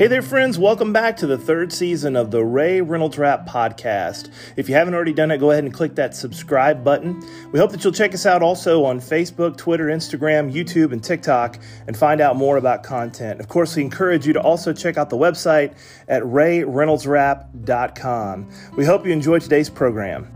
Hey 0.00 0.06
there, 0.06 0.22
friends. 0.22 0.58
Welcome 0.58 0.94
back 0.94 1.18
to 1.18 1.26
the 1.26 1.36
third 1.36 1.74
season 1.74 2.16
of 2.16 2.30
the 2.30 2.42
Ray 2.42 2.80
Reynolds 2.80 3.18
Rap 3.18 3.46
Podcast. 3.46 4.30
If 4.56 4.66
you 4.66 4.74
haven't 4.74 4.94
already 4.94 5.12
done 5.12 5.30
it, 5.30 5.36
go 5.36 5.50
ahead 5.50 5.64
and 5.64 5.74
click 5.74 5.94
that 5.96 6.16
subscribe 6.16 6.82
button. 6.82 7.22
We 7.52 7.58
hope 7.58 7.70
that 7.72 7.84
you'll 7.84 7.92
check 7.92 8.14
us 8.14 8.24
out 8.24 8.42
also 8.42 8.82
on 8.86 8.98
Facebook, 8.98 9.58
Twitter, 9.58 9.88
Instagram, 9.88 10.50
YouTube, 10.50 10.92
and 10.92 11.04
TikTok 11.04 11.58
and 11.86 11.94
find 11.94 12.22
out 12.22 12.36
more 12.36 12.56
about 12.56 12.82
content. 12.82 13.40
Of 13.40 13.48
course, 13.48 13.76
we 13.76 13.82
encourage 13.82 14.26
you 14.26 14.32
to 14.32 14.40
also 14.40 14.72
check 14.72 14.96
out 14.96 15.10
the 15.10 15.18
website 15.18 15.76
at 16.08 16.22
rayreynoldsrap.com. 16.22 18.50
We 18.78 18.86
hope 18.86 19.04
you 19.04 19.12
enjoy 19.12 19.38
today's 19.38 19.68
program. 19.68 20.32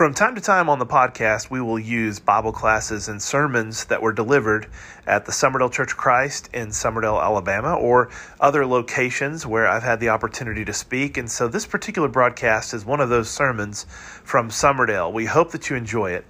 From 0.00 0.14
time 0.14 0.34
to 0.34 0.40
time 0.40 0.70
on 0.70 0.78
the 0.78 0.86
podcast, 0.86 1.50
we 1.50 1.60
will 1.60 1.78
use 1.78 2.20
Bible 2.20 2.52
classes 2.52 3.08
and 3.08 3.20
sermons 3.20 3.84
that 3.84 4.00
were 4.00 4.14
delivered 4.14 4.66
at 5.06 5.26
the 5.26 5.30
Summerdale 5.30 5.70
Church 5.70 5.92
of 5.92 5.98
Christ 5.98 6.48
in 6.54 6.68
Summerdale, 6.68 7.22
Alabama, 7.22 7.74
or 7.74 8.08
other 8.40 8.64
locations 8.64 9.44
where 9.44 9.68
I've 9.68 9.82
had 9.82 10.00
the 10.00 10.08
opportunity 10.08 10.64
to 10.64 10.72
speak. 10.72 11.18
And 11.18 11.30
so 11.30 11.48
this 11.48 11.66
particular 11.66 12.08
broadcast 12.08 12.72
is 12.72 12.82
one 12.82 13.02
of 13.02 13.10
those 13.10 13.28
sermons 13.28 13.84
from 14.24 14.48
Summerdale. 14.48 15.12
We 15.12 15.26
hope 15.26 15.50
that 15.50 15.68
you 15.68 15.76
enjoy 15.76 16.12
it. 16.12 16.24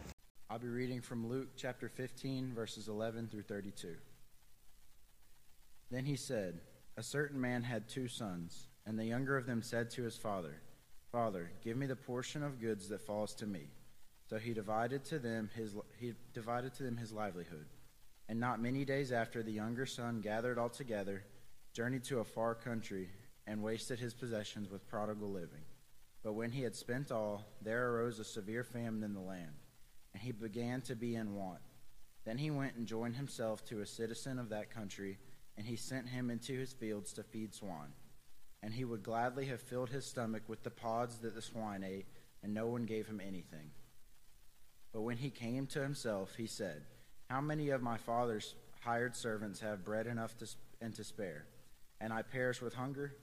I'll 0.50 0.58
be 0.58 0.66
reading 0.66 1.00
from 1.00 1.28
Luke 1.28 1.50
chapter 1.56 1.88
15, 1.88 2.52
verses 2.52 2.88
11 2.88 3.28
through 3.28 3.42
32. 3.42 3.94
Then 5.92 6.04
he 6.04 6.16
said, 6.16 6.58
A 6.96 7.04
certain 7.04 7.40
man 7.40 7.62
had 7.62 7.88
two 7.88 8.08
sons, 8.08 8.66
and 8.84 8.98
the 8.98 9.04
younger 9.04 9.36
of 9.36 9.46
them 9.46 9.62
said 9.62 9.90
to 9.90 10.02
his 10.02 10.16
father, 10.16 10.56
Father, 11.12 11.50
give 11.64 11.76
me 11.76 11.86
the 11.86 11.96
portion 11.96 12.42
of 12.42 12.60
goods 12.60 12.88
that 12.88 13.00
falls 13.00 13.34
to 13.34 13.46
me. 13.46 13.68
So 14.28 14.38
he 14.38 14.54
divided 14.54 15.04
to 15.06 15.18
them 15.18 15.50
his 15.56 15.74
he 15.98 16.14
divided 16.32 16.72
to 16.74 16.84
them 16.84 16.96
his 16.96 17.12
livelihood. 17.12 17.66
And 18.28 18.38
not 18.38 18.62
many 18.62 18.84
days 18.84 19.10
after 19.10 19.42
the 19.42 19.50
younger 19.50 19.86
son 19.86 20.20
gathered 20.20 20.56
all 20.56 20.68
together, 20.68 21.24
journeyed 21.72 22.04
to 22.04 22.20
a 22.20 22.24
far 22.24 22.54
country, 22.54 23.08
and 23.44 23.60
wasted 23.60 23.98
his 23.98 24.14
possessions 24.14 24.70
with 24.70 24.86
prodigal 24.86 25.32
living. 25.32 25.64
But 26.22 26.34
when 26.34 26.52
he 26.52 26.62
had 26.62 26.76
spent 26.76 27.10
all, 27.10 27.44
there 27.60 27.90
arose 27.90 28.20
a 28.20 28.24
severe 28.24 28.62
famine 28.62 29.02
in 29.02 29.14
the 29.14 29.20
land, 29.20 29.56
and 30.12 30.22
he 30.22 30.30
began 30.30 30.80
to 30.82 30.94
be 30.94 31.16
in 31.16 31.34
want. 31.34 31.60
Then 32.24 32.38
he 32.38 32.52
went 32.52 32.76
and 32.76 32.86
joined 32.86 33.16
himself 33.16 33.64
to 33.64 33.80
a 33.80 33.86
citizen 33.86 34.38
of 34.38 34.50
that 34.50 34.70
country, 34.70 35.18
and 35.56 35.66
he 35.66 35.74
sent 35.74 36.08
him 36.08 36.30
into 36.30 36.56
his 36.56 36.72
fields 36.72 37.12
to 37.14 37.24
feed 37.24 37.52
swine 37.52 37.94
and 38.62 38.74
he 38.74 38.84
would 38.84 39.02
gladly 39.02 39.46
have 39.46 39.60
filled 39.60 39.90
his 39.90 40.04
stomach 40.04 40.42
with 40.48 40.62
the 40.62 40.70
pods 40.70 41.18
that 41.18 41.34
the 41.34 41.42
swine 41.42 41.84
ate, 41.84 42.06
and 42.42 42.52
no 42.54 42.66
one 42.66 42.84
gave 42.84 43.06
him 43.06 43.20
anything. 43.20 43.70
But 44.92 45.02
when 45.02 45.18
he 45.18 45.30
came 45.30 45.66
to 45.68 45.82
himself, 45.82 46.34
he 46.36 46.46
said, 46.46 46.82
How 47.28 47.40
many 47.40 47.70
of 47.70 47.82
my 47.82 47.96
father's 47.96 48.54
hired 48.80 49.14
servants 49.14 49.60
have 49.60 49.84
bread 49.84 50.06
enough 50.06 50.36
to, 50.38 50.48
and 50.80 50.94
to 50.94 51.04
spare, 51.04 51.46
and 52.00 52.12
I 52.12 52.22
perish 52.22 52.60
with 52.60 52.74
hunger? 52.74 53.14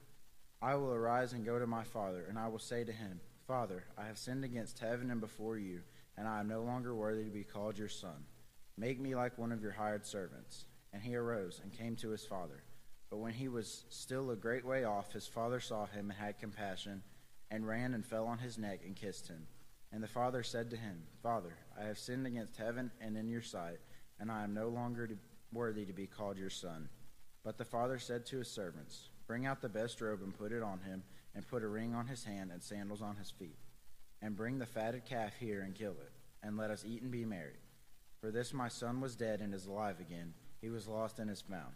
I 0.60 0.74
will 0.74 0.92
arise 0.92 1.32
and 1.32 1.44
go 1.44 1.58
to 1.58 1.66
my 1.66 1.84
father, 1.84 2.24
and 2.28 2.38
I 2.38 2.48
will 2.48 2.58
say 2.58 2.84
to 2.84 2.92
him, 2.92 3.20
Father, 3.46 3.84
I 3.96 4.06
have 4.06 4.18
sinned 4.18 4.44
against 4.44 4.78
heaven 4.78 5.10
and 5.10 5.20
before 5.20 5.56
you, 5.56 5.80
and 6.16 6.26
I 6.26 6.40
am 6.40 6.48
no 6.48 6.62
longer 6.62 6.94
worthy 6.94 7.24
to 7.24 7.30
be 7.30 7.44
called 7.44 7.78
your 7.78 7.88
son. 7.88 8.24
Make 8.76 9.00
me 9.00 9.14
like 9.14 9.38
one 9.38 9.52
of 9.52 9.62
your 9.62 9.72
hired 9.72 10.06
servants. 10.06 10.64
And 10.92 11.02
he 11.02 11.16
arose 11.16 11.60
and 11.62 11.72
came 11.72 11.96
to 11.96 12.10
his 12.10 12.24
father. 12.24 12.62
But 13.10 13.18
when 13.18 13.32
he 13.32 13.48
was 13.48 13.84
still 13.88 14.30
a 14.30 14.36
great 14.36 14.64
way 14.64 14.84
off, 14.84 15.12
his 15.12 15.26
father 15.26 15.60
saw 15.60 15.86
him 15.86 16.10
and 16.10 16.18
had 16.18 16.38
compassion, 16.38 17.02
and 17.50 17.66
ran 17.66 17.94
and 17.94 18.04
fell 18.04 18.26
on 18.26 18.38
his 18.38 18.58
neck 18.58 18.80
and 18.84 18.94
kissed 18.94 19.28
him. 19.28 19.46
And 19.90 20.02
the 20.02 20.08
father 20.08 20.42
said 20.42 20.70
to 20.70 20.76
him, 20.76 21.04
Father, 21.22 21.56
I 21.78 21.84
have 21.84 21.98
sinned 21.98 22.26
against 22.26 22.58
heaven 22.58 22.90
and 23.00 23.16
in 23.16 23.28
your 23.28 23.40
sight, 23.40 23.78
and 24.20 24.30
I 24.30 24.44
am 24.44 24.52
no 24.52 24.68
longer 24.68 25.08
worthy 25.52 25.86
to 25.86 25.94
be 25.94 26.06
called 26.06 26.36
your 26.36 26.50
son. 26.50 26.90
But 27.42 27.56
the 27.56 27.64
father 27.64 27.98
said 27.98 28.26
to 28.26 28.38
his 28.38 28.50
servants, 28.50 29.08
Bring 29.26 29.46
out 29.46 29.62
the 29.62 29.68
best 29.70 30.00
robe 30.02 30.20
and 30.22 30.36
put 30.36 30.52
it 30.52 30.62
on 30.62 30.80
him, 30.80 31.02
and 31.34 31.46
put 31.46 31.62
a 31.62 31.68
ring 31.68 31.94
on 31.94 32.06
his 32.06 32.24
hand 32.24 32.50
and 32.50 32.62
sandals 32.62 33.00
on 33.00 33.16
his 33.16 33.30
feet. 33.30 33.56
And 34.20 34.36
bring 34.36 34.58
the 34.58 34.66
fatted 34.66 35.06
calf 35.06 35.32
here 35.38 35.62
and 35.62 35.74
kill 35.74 35.92
it, 35.92 36.12
and 36.42 36.58
let 36.58 36.70
us 36.70 36.84
eat 36.86 37.00
and 37.00 37.10
be 37.10 37.24
merry. 37.24 37.56
For 38.20 38.30
this 38.30 38.52
my 38.52 38.68
son 38.68 39.00
was 39.00 39.16
dead 39.16 39.40
and 39.40 39.54
is 39.54 39.66
alive 39.66 40.00
again. 40.00 40.34
He 40.60 40.68
was 40.68 40.88
lost 40.88 41.18
and 41.18 41.30
is 41.30 41.40
found 41.40 41.72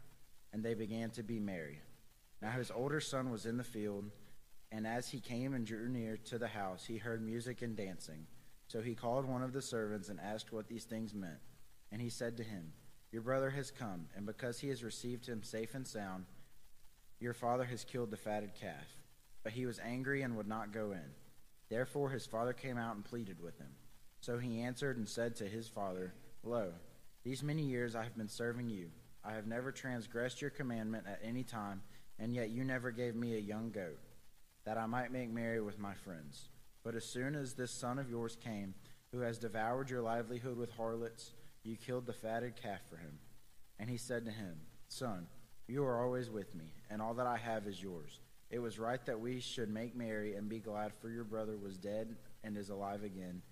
and 0.53 0.63
they 0.63 0.75
began 0.75 1.11
to 1.11 1.23
be 1.23 1.41
merry. 1.41 1.81
Now 2.41 2.51
his 2.51 2.71
older 2.71 3.01
son 3.01 3.31
was 3.31 3.47
in 3.47 3.57
the 3.57 3.65
field, 3.65 4.11
and 4.71 4.87
as 4.87 5.09
he 5.09 5.21
came 5.21 5.55
and 5.55 5.67
drew 5.67 5.89
near 5.89 6.17
to 6.25 6.39
the 6.39 6.49
house, 6.49 6.85
he 6.85 6.99
heard 6.99 7.25
music 7.25 7.63
and 7.63 7.77
dancing. 7.77 8.27
So 8.69 8.81
he 8.81 8.95
called 8.95 9.27
one 9.27 9.43
of 9.43 9.53
the 9.53 9.63
servants 9.63 10.09
and 10.09 10.19
asked 10.21 10.53
what 10.53 10.69
these 10.69 10.85
things 10.85 11.15
meant. 11.15 11.39
And 11.91 12.01
he 12.01 12.09
said 12.09 12.37
to 12.39 12.43
him, 12.43 12.73
Your 13.11 13.23
brother 13.23 13.51
has 13.51 13.71
come, 13.71 14.07
and 14.17 14.25
because 14.27 14.59
he 14.59 14.69
has 14.69 14.83
received 14.83 15.27
him 15.27 15.43
safe 15.43 15.75
and 15.75 15.87
sound, 15.87 16.25
your 17.21 17.35
father 17.35 17.65
has 17.65 17.85
killed 17.85 18.11
the 18.11 18.17
fatted 18.17 18.55
calf. 18.55 18.87
But 19.45 19.53
he 19.53 19.67
was 19.67 19.79
angry 19.79 20.23
and 20.23 20.37
would 20.37 20.49
not 20.49 20.73
go 20.73 20.93
in. 20.93 21.05
Therefore 21.69 22.11
his 22.11 22.27
father 22.27 22.53
came 22.53 22.79
out 22.79 22.97
and 22.97 23.05
pleaded 23.05 23.41
with 23.41 23.59
him. 23.59 23.71
So 24.21 24.39
he 24.39 24.61
answered 24.61 24.97
and 24.97 25.09
said 25.09 25.37
to 25.37 25.45
his 25.45 25.69
father, 25.69 26.15
Lo, 26.43 26.73
these 27.25 27.43
many 27.43 27.63
years 27.63 27.95
I 27.95 28.05
have 28.05 28.17
been 28.17 28.29
serving 28.29 28.69
you 28.69 28.91
I 29.25 29.35
have 29.35 29.47
never 29.47 29.71
transgressed 29.71 30.41
your 30.41 30.51
commandment 30.51 31.05
at 31.07 31.21
any 31.23 31.45
time, 31.45 31.83
and 32.19 32.35
yet 32.35 32.51
you 32.51 32.65
never 32.65 32.91
gave 32.91 33.15
me 33.15 33.35
a 33.35 33.41
young 33.41 33.71
goat, 33.71 33.99
that 34.65 34.79
I 34.79 34.87
might 34.87 35.13
make 35.13 35.31
merry 35.31 35.61
with 35.61 35.79
my 35.79 35.95
friends. 35.95 36.49
But 36.85 36.95
as 36.95 37.05
soon 37.05 37.35
as 37.35 37.55
this 37.55 37.71
son 37.71 37.99
of 37.99 38.11
yours 38.11 38.37
came, 38.43 38.75
who 39.13 39.21
has 39.21 39.39
devoured 39.39 39.91
your 39.91 40.03
livelihood 40.03 40.57
with 40.57 40.73
harlots, 40.73 41.33
you 41.63 41.77
killed 41.77 42.07
the 42.07 42.13
fatted 42.13 42.57
calf 42.57 42.81
for 42.91 42.97
him. 42.97 43.19
And 43.79 43.89
he 43.89 43.97
said 43.97 44.25
to 44.25 44.33
him, 44.33 44.57
Son, 44.89 45.27
you 45.69 45.85
are 45.85 46.03
always 46.03 46.29
with 46.29 46.55
me, 46.55 46.73
and 46.91 47.01
all 47.01 47.15
that 47.15 47.27
I 47.27 47.37
have 47.37 47.67
is 47.67 47.83
yours. 47.83 48.21
It 48.51 48.59
was 48.59 48.79
right 48.79 49.05
that 49.07 49.21
we 49.21 49.41
should 49.41 49.71
make 49.71 49.97
merry 49.97 50.35
and 50.35 50.49
be 50.49 50.59
glad, 50.59 50.93
for 50.95 51.09
your 51.09 51.25
brother 51.25 51.57
was 51.57 51.79
dead 51.79 52.17
and 52.43 52.57
is 52.57 52.71
alive 52.71 53.05
again, 53.05 53.43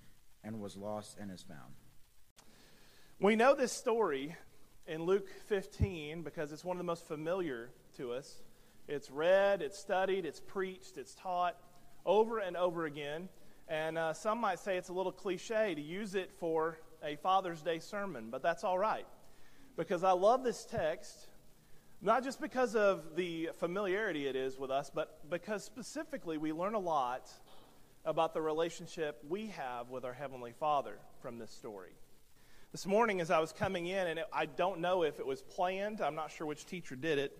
and 0.42 0.60
was 0.60 0.76
lost 0.76 1.16
and 1.20 1.30
is 1.30 1.42
found. 1.42 1.74
We 3.20 3.36
know 3.36 3.54
this 3.54 3.72
story 3.72 4.36
in 4.86 5.04
Luke 5.04 5.28
15 5.46 6.22
because 6.22 6.52
it's 6.52 6.64
one 6.64 6.76
of 6.76 6.78
the 6.78 6.84
most 6.84 7.06
familiar 7.06 7.70
to 7.96 8.12
us. 8.12 8.42
It's 8.88 9.10
read, 9.10 9.62
it's 9.62 9.78
studied, 9.78 10.24
it's 10.24 10.40
preached, 10.40 10.96
it's 10.96 11.14
taught 11.14 11.56
over 12.04 12.38
and 12.38 12.56
over 12.56 12.86
again. 12.86 13.28
And 13.68 13.96
uh, 13.96 14.12
some 14.14 14.38
might 14.38 14.58
say 14.58 14.76
it's 14.76 14.88
a 14.88 14.92
little 14.92 15.12
cliche 15.12 15.74
to 15.74 15.80
use 15.80 16.14
it 16.14 16.32
for 16.40 16.80
a 17.04 17.16
Father's 17.16 17.62
Day 17.62 17.78
sermon, 17.78 18.28
but 18.30 18.42
that's 18.42 18.64
all 18.64 18.78
right. 18.78 19.06
Because 19.76 20.02
I 20.02 20.12
love 20.12 20.42
this 20.42 20.64
text, 20.64 21.28
not 22.02 22.24
just 22.24 22.40
because 22.40 22.74
of 22.74 23.14
the 23.14 23.50
familiarity 23.58 24.26
it 24.26 24.34
is 24.34 24.58
with 24.58 24.70
us, 24.70 24.90
but 24.92 25.30
because 25.30 25.62
specifically 25.62 26.36
we 26.36 26.52
learn 26.52 26.74
a 26.74 26.80
lot 26.80 27.30
about 28.04 28.34
the 28.34 28.40
relationship 28.40 29.22
we 29.28 29.48
have 29.48 29.90
with 29.90 30.04
our 30.04 30.14
Heavenly 30.14 30.52
Father 30.58 30.98
from 31.22 31.38
this 31.38 31.50
story. 31.50 31.92
This 32.72 32.86
morning, 32.86 33.20
as 33.20 33.32
I 33.32 33.40
was 33.40 33.52
coming 33.52 33.88
in, 33.88 34.06
and 34.06 34.20
it, 34.20 34.26
I 34.32 34.46
don't 34.46 34.78
know 34.78 35.02
if 35.02 35.18
it 35.18 35.26
was 35.26 35.42
planned, 35.42 36.00
I'm 36.00 36.14
not 36.14 36.30
sure 36.30 36.46
which 36.46 36.66
teacher 36.66 36.94
did 36.94 37.18
it, 37.18 37.36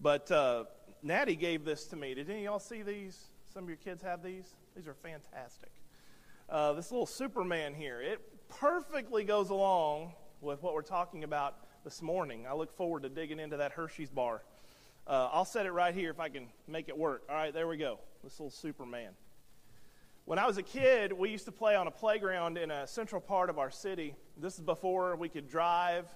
but 0.00 0.30
uh, 0.30 0.62
Natty 1.02 1.34
gave 1.34 1.64
this 1.64 1.86
to 1.86 1.96
me. 1.96 2.14
Did 2.14 2.30
any 2.30 2.38
of 2.38 2.44
y'all 2.44 2.58
see 2.60 2.82
these? 2.82 3.18
Some 3.52 3.64
of 3.64 3.68
your 3.68 3.78
kids 3.78 4.00
have 4.04 4.22
these? 4.22 4.54
These 4.76 4.86
are 4.86 4.94
fantastic. 4.94 5.72
Uh, 6.48 6.74
this 6.74 6.92
little 6.92 7.06
Superman 7.06 7.74
here, 7.74 8.00
it 8.00 8.20
perfectly 8.48 9.24
goes 9.24 9.50
along 9.50 10.12
with 10.40 10.62
what 10.62 10.72
we're 10.74 10.82
talking 10.82 11.24
about 11.24 11.56
this 11.82 12.00
morning. 12.00 12.46
I 12.48 12.54
look 12.54 12.70
forward 12.76 13.02
to 13.02 13.08
digging 13.08 13.40
into 13.40 13.56
that 13.56 13.72
Hershey's 13.72 14.10
bar. 14.10 14.44
Uh, 15.04 15.30
I'll 15.32 15.44
set 15.44 15.66
it 15.66 15.72
right 15.72 15.92
here 15.92 16.12
if 16.12 16.20
I 16.20 16.28
can 16.28 16.46
make 16.68 16.88
it 16.88 16.96
work. 16.96 17.24
All 17.28 17.34
right, 17.34 17.52
there 17.52 17.66
we 17.66 17.76
go. 17.76 17.98
This 18.22 18.38
little 18.38 18.52
Superman. 18.52 19.14
When 20.26 20.38
I 20.38 20.46
was 20.46 20.58
a 20.58 20.62
kid, 20.62 21.12
we 21.12 21.30
used 21.30 21.46
to 21.46 21.52
play 21.52 21.74
on 21.74 21.86
a 21.86 21.90
playground 21.90 22.58
in 22.58 22.70
a 22.70 22.86
central 22.86 23.20
part 23.20 23.50
of 23.50 23.58
our 23.58 23.70
city. 23.70 24.14
This 24.36 24.54
is 24.54 24.60
before 24.60 25.16
we 25.16 25.28
could 25.28 25.48
drive 25.48 26.06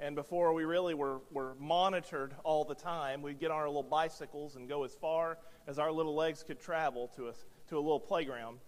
and 0.00 0.16
before 0.16 0.52
we 0.52 0.64
really 0.64 0.94
were, 0.94 1.20
were 1.30 1.54
monitored 1.58 2.34
all 2.44 2.64
the 2.64 2.74
time. 2.74 3.22
We'd 3.22 3.38
get 3.38 3.50
on 3.50 3.58
our 3.58 3.68
little 3.68 3.82
bicycles 3.82 4.56
and 4.56 4.68
go 4.68 4.84
as 4.84 4.94
far 4.94 5.38
as 5.66 5.78
our 5.78 5.92
little 5.92 6.14
legs 6.14 6.42
could 6.42 6.60
travel 6.60 7.08
to 7.16 7.28
a, 7.28 7.32
to 7.68 7.76
a 7.76 7.80
little 7.80 8.00
playground. 8.00 8.58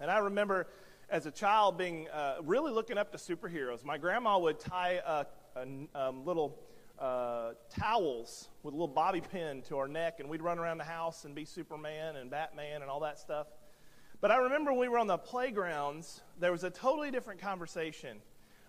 And 0.00 0.10
I 0.10 0.18
remember 0.18 0.68
as 1.10 1.26
a 1.26 1.30
child 1.30 1.76
being 1.76 2.08
uh, 2.08 2.36
really 2.42 2.72
looking 2.72 2.96
up 2.96 3.12
to 3.12 3.18
superheroes. 3.18 3.84
My 3.84 3.98
grandma 3.98 4.38
would 4.38 4.58
tie 4.58 5.00
a, 5.04 5.26
a, 5.56 5.66
a 5.94 6.10
little 6.12 6.60
uh, 6.98 7.52
towels 7.68 8.48
with 8.62 8.72
a 8.72 8.76
little 8.76 8.88
bobby 8.88 9.20
pin 9.20 9.60
to 9.62 9.76
our 9.76 9.88
neck, 9.88 10.20
and 10.20 10.30
we'd 10.30 10.40
run 10.40 10.58
around 10.58 10.78
the 10.78 10.84
house 10.84 11.24
and 11.24 11.34
be 11.34 11.44
Superman 11.44 12.16
and 12.16 12.30
Batman 12.30 12.80
and 12.80 12.90
all 12.90 13.00
that 13.00 13.18
stuff. 13.18 13.48
But 14.24 14.30
I 14.30 14.36
remember 14.36 14.72
when 14.72 14.80
we 14.80 14.88
were 14.88 14.96
on 14.96 15.06
the 15.06 15.18
playgrounds, 15.18 16.22
there 16.40 16.50
was 16.50 16.64
a 16.64 16.70
totally 16.70 17.10
different 17.10 17.42
conversation. 17.42 18.22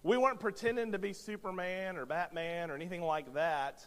We 0.03 0.17
weren't 0.17 0.41
pretending 0.41 0.91
to 0.91 0.99
be 0.99 1.13
Superman 1.13 1.95
or 1.95 2.05
Batman 2.05 2.69
or 2.69 2.75
anything 2.75 3.01
like 3.01 3.35
that. 3.35 3.81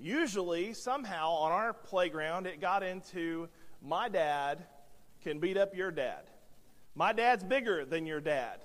Usually, 0.00 0.74
somehow 0.74 1.30
on 1.30 1.52
our 1.52 1.74
playground, 1.74 2.48
it 2.48 2.60
got 2.60 2.82
into 2.82 3.48
my 3.80 4.08
dad 4.08 4.64
can 5.22 5.38
beat 5.38 5.56
up 5.56 5.76
your 5.76 5.92
dad. 5.92 6.24
My 6.96 7.12
dad's 7.12 7.44
bigger 7.44 7.84
than 7.84 8.04
your 8.04 8.20
dad. 8.20 8.58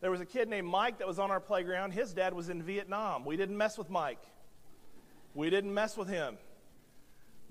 There 0.00 0.10
was 0.10 0.20
a 0.20 0.26
kid 0.26 0.48
named 0.48 0.66
Mike 0.66 0.98
that 0.98 1.06
was 1.06 1.20
on 1.20 1.30
our 1.30 1.38
playground. 1.38 1.92
His 1.92 2.12
dad 2.12 2.34
was 2.34 2.48
in 2.48 2.64
Vietnam. 2.64 3.24
We 3.24 3.36
didn't 3.36 3.56
mess 3.56 3.78
with 3.78 3.90
Mike. 3.90 4.24
We 5.36 5.50
didn't 5.50 5.72
mess 5.72 5.96
with 5.96 6.08
him. 6.08 6.36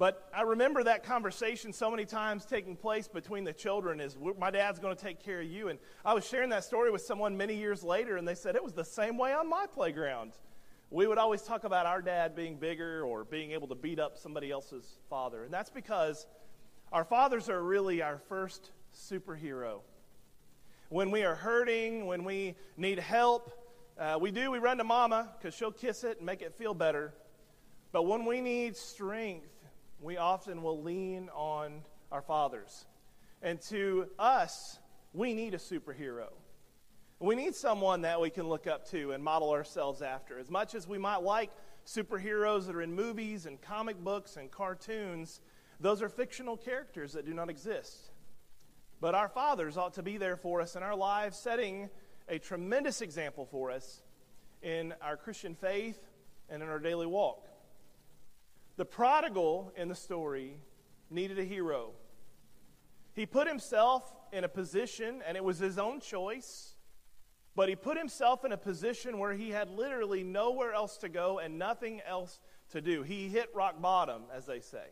But 0.01 0.27
I 0.35 0.41
remember 0.41 0.83
that 0.85 1.03
conversation 1.03 1.71
so 1.71 1.91
many 1.91 2.05
times 2.05 2.43
taking 2.43 2.75
place 2.75 3.07
between 3.07 3.43
the 3.43 3.53
children 3.53 3.99
is 3.99 4.17
my 4.39 4.49
dad's 4.49 4.79
going 4.79 4.95
to 4.95 4.99
take 4.99 5.23
care 5.23 5.41
of 5.41 5.45
you. 5.45 5.67
And 5.67 5.77
I 6.03 6.15
was 6.15 6.27
sharing 6.27 6.49
that 6.49 6.63
story 6.63 6.89
with 6.89 7.03
someone 7.03 7.37
many 7.37 7.55
years 7.55 7.83
later, 7.83 8.17
and 8.17 8.27
they 8.27 8.33
said 8.33 8.55
it 8.55 8.63
was 8.63 8.73
the 8.73 8.83
same 8.83 9.15
way 9.15 9.31
on 9.31 9.47
my 9.47 9.67
playground. 9.71 10.31
We 10.89 11.05
would 11.05 11.19
always 11.19 11.43
talk 11.43 11.65
about 11.65 11.85
our 11.85 12.01
dad 12.01 12.35
being 12.35 12.55
bigger 12.55 13.03
or 13.03 13.23
being 13.25 13.51
able 13.51 13.67
to 13.67 13.75
beat 13.75 13.99
up 13.99 14.17
somebody 14.17 14.49
else's 14.49 14.97
father. 15.07 15.43
And 15.43 15.53
that's 15.53 15.69
because 15.69 16.25
our 16.91 17.03
fathers 17.03 17.47
are 17.47 17.61
really 17.61 18.01
our 18.01 18.17
first 18.27 18.71
superhero. 18.97 19.81
When 20.89 21.11
we 21.11 21.23
are 21.25 21.35
hurting, 21.35 22.07
when 22.07 22.23
we 22.23 22.55
need 22.75 22.97
help, 22.97 23.51
uh, 23.99 24.17
we 24.19 24.31
do, 24.31 24.49
we 24.49 24.57
run 24.57 24.79
to 24.79 24.83
mama 24.83 25.29
because 25.37 25.53
she'll 25.53 25.71
kiss 25.71 26.03
it 26.03 26.17
and 26.17 26.25
make 26.25 26.41
it 26.41 26.55
feel 26.55 26.73
better. 26.73 27.13
But 27.91 28.07
when 28.07 28.25
we 28.25 28.41
need 28.41 28.75
strength, 28.75 29.60
we 30.01 30.17
often 30.17 30.63
will 30.63 30.81
lean 30.81 31.29
on 31.33 31.81
our 32.11 32.21
fathers. 32.21 32.85
And 33.41 33.61
to 33.69 34.07
us, 34.19 34.79
we 35.13 35.33
need 35.33 35.53
a 35.53 35.57
superhero. 35.57 36.27
We 37.19 37.35
need 37.35 37.53
someone 37.53 38.01
that 38.01 38.19
we 38.19 38.31
can 38.31 38.49
look 38.49 38.65
up 38.65 38.89
to 38.89 39.11
and 39.11 39.23
model 39.23 39.51
ourselves 39.51 40.01
after. 40.01 40.39
As 40.39 40.49
much 40.49 40.73
as 40.73 40.87
we 40.87 40.97
might 40.97 41.21
like 41.21 41.51
superheroes 41.85 42.65
that 42.65 42.75
are 42.75 42.81
in 42.81 42.93
movies 42.93 43.45
and 43.45 43.61
comic 43.61 44.03
books 44.03 44.37
and 44.37 44.49
cartoons, 44.49 45.41
those 45.79 46.01
are 46.01 46.09
fictional 46.09 46.57
characters 46.57 47.13
that 47.13 47.25
do 47.25 47.33
not 47.33 47.49
exist. 47.49 48.11
But 48.99 49.13
our 49.15 49.29
fathers 49.29 49.77
ought 49.77 49.93
to 49.95 50.03
be 50.03 50.17
there 50.17 50.35
for 50.35 50.61
us 50.61 50.75
in 50.75 50.83
our 50.83 50.95
lives, 50.95 51.37
setting 51.37 51.89
a 52.27 52.39
tremendous 52.39 53.01
example 53.01 53.45
for 53.45 53.71
us 53.71 54.01
in 54.61 54.93
our 55.01 55.17
Christian 55.17 55.53
faith 55.55 55.99
and 56.49 56.63
in 56.63 56.69
our 56.69 56.79
daily 56.79 57.07
walk. 57.07 57.47
The 58.81 58.85
prodigal 58.85 59.71
in 59.77 59.89
the 59.89 59.93
story 59.95 60.57
needed 61.11 61.37
a 61.37 61.43
hero. 61.43 61.91
He 63.13 63.27
put 63.27 63.47
himself 63.47 64.11
in 64.33 64.43
a 64.43 64.49
position, 64.49 65.21
and 65.27 65.37
it 65.37 65.43
was 65.43 65.59
his 65.59 65.77
own 65.77 65.99
choice, 65.99 66.73
but 67.55 67.69
he 67.69 67.75
put 67.75 67.95
himself 67.95 68.43
in 68.43 68.51
a 68.51 68.57
position 68.57 69.19
where 69.19 69.33
he 69.33 69.51
had 69.51 69.69
literally 69.69 70.23
nowhere 70.23 70.73
else 70.73 70.97
to 70.97 71.09
go 71.09 71.37
and 71.37 71.59
nothing 71.59 72.01
else 72.07 72.39
to 72.71 72.81
do. 72.81 73.03
He 73.03 73.29
hit 73.29 73.53
rock 73.53 73.79
bottom, 73.79 74.23
as 74.33 74.47
they 74.47 74.61
say. 74.61 74.87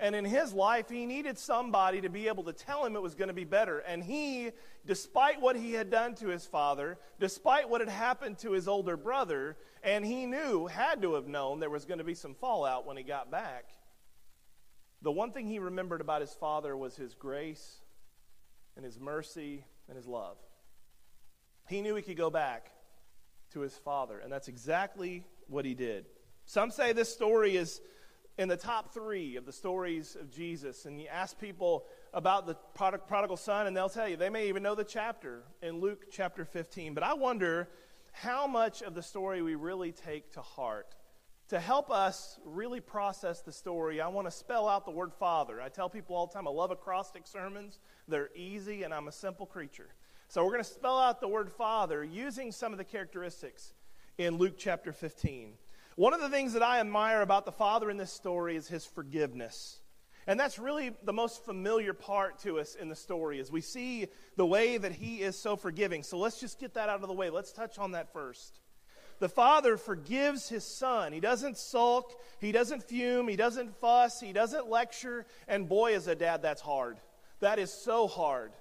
And 0.00 0.16
in 0.16 0.24
his 0.24 0.54
life, 0.54 0.88
he 0.88 1.04
needed 1.04 1.38
somebody 1.38 2.00
to 2.00 2.08
be 2.08 2.26
able 2.26 2.44
to 2.44 2.54
tell 2.54 2.86
him 2.86 2.96
it 2.96 3.02
was 3.02 3.14
going 3.14 3.28
to 3.28 3.34
be 3.34 3.44
better. 3.44 3.80
And 3.80 4.02
he, 4.02 4.50
despite 4.86 5.42
what 5.42 5.56
he 5.56 5.74
had 5.74 5.90
done 5.90 6.14
to 6.16 6.28
his 6.28 6.46
father, 6.46 6.98
despite 7.20 7.68
what 7.68 7.82
had 7.82 7.90
happened 7.90 8.38
to 8.38 8.52
his 8.52 8.66
older 8.66 8.96
brother, 8.96 9.58
and 9.82 10.02
he 10.04 10.24
knew, 10.24 10.66
had 10.66 11.02
to 11.02 11.14
have 11.14 11.28
known, 11.28 11.60
there 11.60 11.68
was 11.68 11.84
going 11.84 11.98
to 11.98 12.04
be 12.04 12.14
some 12.14 12.34
fallout 12.34 12.86
when 12.86 12.96
he 12.96 13.02
got 13.02 13.30
back, 13.30 13.66
the 15.02 15.12
one 15.12 15.32
thing 15.32 15.46
he 15.46 15.58
remembered 15.58 16.00
about 16.00 16.22
his 16.22 16.32
father 16.32 16.74
was 16.74 16.96
his 16.96 17.14
grace 17.14 17.80
and 18.76 18.84
his 18.84 18.98
mercy 18.98 19.66
and 19.86 19.96
his 19.98 20.06
love. 20.06 20.38
He 21.68 21.82
knew 21.82 21.94
he 21.94 22.02
could 22.02 22.16
go 22.16 22.30
back 22.30 22.70
to 23.52 23.60
his 23.60 23.74
father, 23.76 24.18
and 24.18 24.32
that's 24.32 24.48
exactly 24.48 25.24
what 25.46 25.66
he 25.66 25.74
did. 25.74 26.06
Some 26.46 26.70
say 26.70 26.94
this 26.94 27.12
story 27.12 27.56
is 27.56 27.82
in 28.38 28.48
the 28.48 28.56
top 28.56 28.92
three 28.94 29.36
of 29.36 29.44
the 29.44 29.52
stories 29.52 30.16
of 30.16 30.30
Jesus, 30.30 30.86
and 30.86 31.00
you 31.00 31.06
ask 31.08 31.38
people 31.38 31.86
about 32.14 32.46
the 32.46 32.54
prodigal 32.76 33.36
son, 33.36 33.66
and 33.66 33.76
they'll 33.76 33.88
tell 33.88 34.08
you, 34.08 34.16
they 34.16 34.30
may 34.30 34.48
even 34.48 34.62
know 34.62 34.74
the 34.74 34.84
chapter 34.84 35.44
in 35.62 35.80
Luke 35.80 36.06
chapter 36.10 36.44
15. 36.44 36.94
But 36.94 37.02
I 37.02 37.14
wonder 37.14 37.68
how 38.12 38.46
much 38.46 38.82
of 38.82 38.94
the 38.94 39.02
story 39.02 39.42
we 39.42 39.54
really 39.54 39.92
take 39.92 40.32
to 40.32 40.40
heart. 40.40 40.94
To 41.48 41.58
help 41.58 41.90
us 41.90 42.38
really 42.44 42.80
process 42.80 43.40
the 43.40 43.52
story, 43.52 44.00
I 44.00 44.06
want 44.08 44.26
to 44.26 44.30
spell 44.30 44.68
out 44.68 44.84
the 44.84 44.92
word 44.92 45.12
Father. 45.12 45.60
I 45.60 45.68
tell 45.68 45.90
people 45.90 46.14
all 46.14 46.26
the 46.26 46.32
time 46.32 46.46
I 46.46 46.50
love 46.50 46.70
acrostic 46.70 47.26
sermons, 47.26 47.80
they're 48.06 48.30
easy, 48.36 48.84
and 48.84 48.94
I'm 48.94 49.08
a 49.08 49.12
simple 49.12 49.46
creature. 49.46 49.88
So 50.28 50.44
we're 50.44 50.52
going 50.52 50.62
to 50.62 50.70
spell 50.70 50.98
out 50.98 51.20
the 51.20 51.26
word 51.26 51.50
Father 51.50 52.04
using 52.04 52.52
some 52.52 52.70
of 52.70 52.78
the 52.78 52.84
characteristics 52.84 53.74
in 54.16 54.38
Luke 54.38 54.54
chapter 54.56 54.92
15. 54.92 55.54
One 56.00 56.14
of 56.14 56.22
the 56.22 56.30
things 56.30 56.54
that 56.54 56.62
I 56.62 56.80
admire 56.80 57.20
about 57.20 57.44
the 57.44 57.52
Father 57.52 57.90
in 57.90 57.98
this 57.98 58.10
story 58.10 58.56
is 58.56 58.66
his 58.66 58.86
forgiveness. 58.86 59.80
And 60.26 60.40
that's 60.40 60.58
really 60.58 60.92
the 61.02 61.12
most 61.12 61.44
familiar 61.44 61.92
part 61.92 62.38
to 62.38 62.58
us 62.58 62.74
in 62.74 62.88
the 62.88 62.96
story 62.96 63.38
as 63.38 63.52
we 63.52 63.60
see 63.60 64.06
the 64.38 64.46
way 64.46 64.78
that 64.78 64.92
he 64.92 65.20
is 65.20 65.38
so 65.38 65.56
forgiving. 65.56 66.02
So 66.02 66.16
let's 66.16 66.40
just 66.40 66.58
get 66.58 66.72
that 66.72 66.88
out 66.88 67.02
of 67.02 67.06
the 67.06 67.12
way. 67.12 67.28
Let's 67.28 67.52
touch 67.52 67.78
on 67.78 67.92
that 67.92 68.14
first. 68.14 68.60
The 69.18 69.28
father 69.28 69.76
forgives 69.76 70.48
his 70.48 70.64
son. 70.64 71.12
He 71.12 71.20
doesn't 71.20 71.58
sulk, 71.58 72.18
he 72.40 72.50
doesn't 72.50 72.82
fume, 72.82 73.28
he 73.28 73.36
doesn't 73.36 73.78
fuss, 73.78 74.20
he 74.20 74.32
doesn't 74.32 74.70
lecture. 74.70 75.26
And 75.48 75.68
boy, 75.68 75.94
as 75.94 76.06
a 76.06 76.14
dad, 76.14 76.40
that's 76.40 76.62
hard. 76.62 76.96
That 77.40 77.58
is 77.58 77.70
so 77.70 78.08
hard 78.08 78.52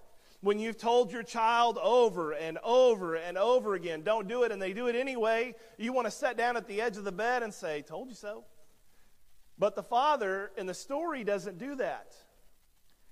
when 0.42 0.60
you've 0.60 0.78
told 0.78 1.12
your 1.12 1.24
child 1.24 1.78
over 1.82 2.32
and 2.32 2.58
over 2.64 3.16
and 3.16 3.38
over 3.38 3.76
again, 3.76 4.04
don't 4.04 4.28
do 4.28 4.44
it, 4.44 4.52
and 4.52 4.62
they 4.62 4.74
do 4.74 4.88
it 4.88 4.96
anyway, 4.96 5.54
you 5.78 5.92
want 5.92 6.08
to 6.08 6.12
sit 6.12 6.38
down 6.38 6.56
at 6.56 6.68
the 6.68 6.82
edge 6.82 6.98
of 6.98 7.04
the 7.04 7.12
bed 7.12 7.44
and 7.44 7.54
say, 7.54 7.82
Told 7.82 8.10
you 8.10 8.16
so. 8.16 8.46
But 9.58 9.76
the 9.76 9.84
father 9.84 10.52
in 10.58 10.66
the 10.66 10.74
story 10.74 11.26
doesn't 11.26 11.58
do 11.58 11.76
that. 11.76 12.16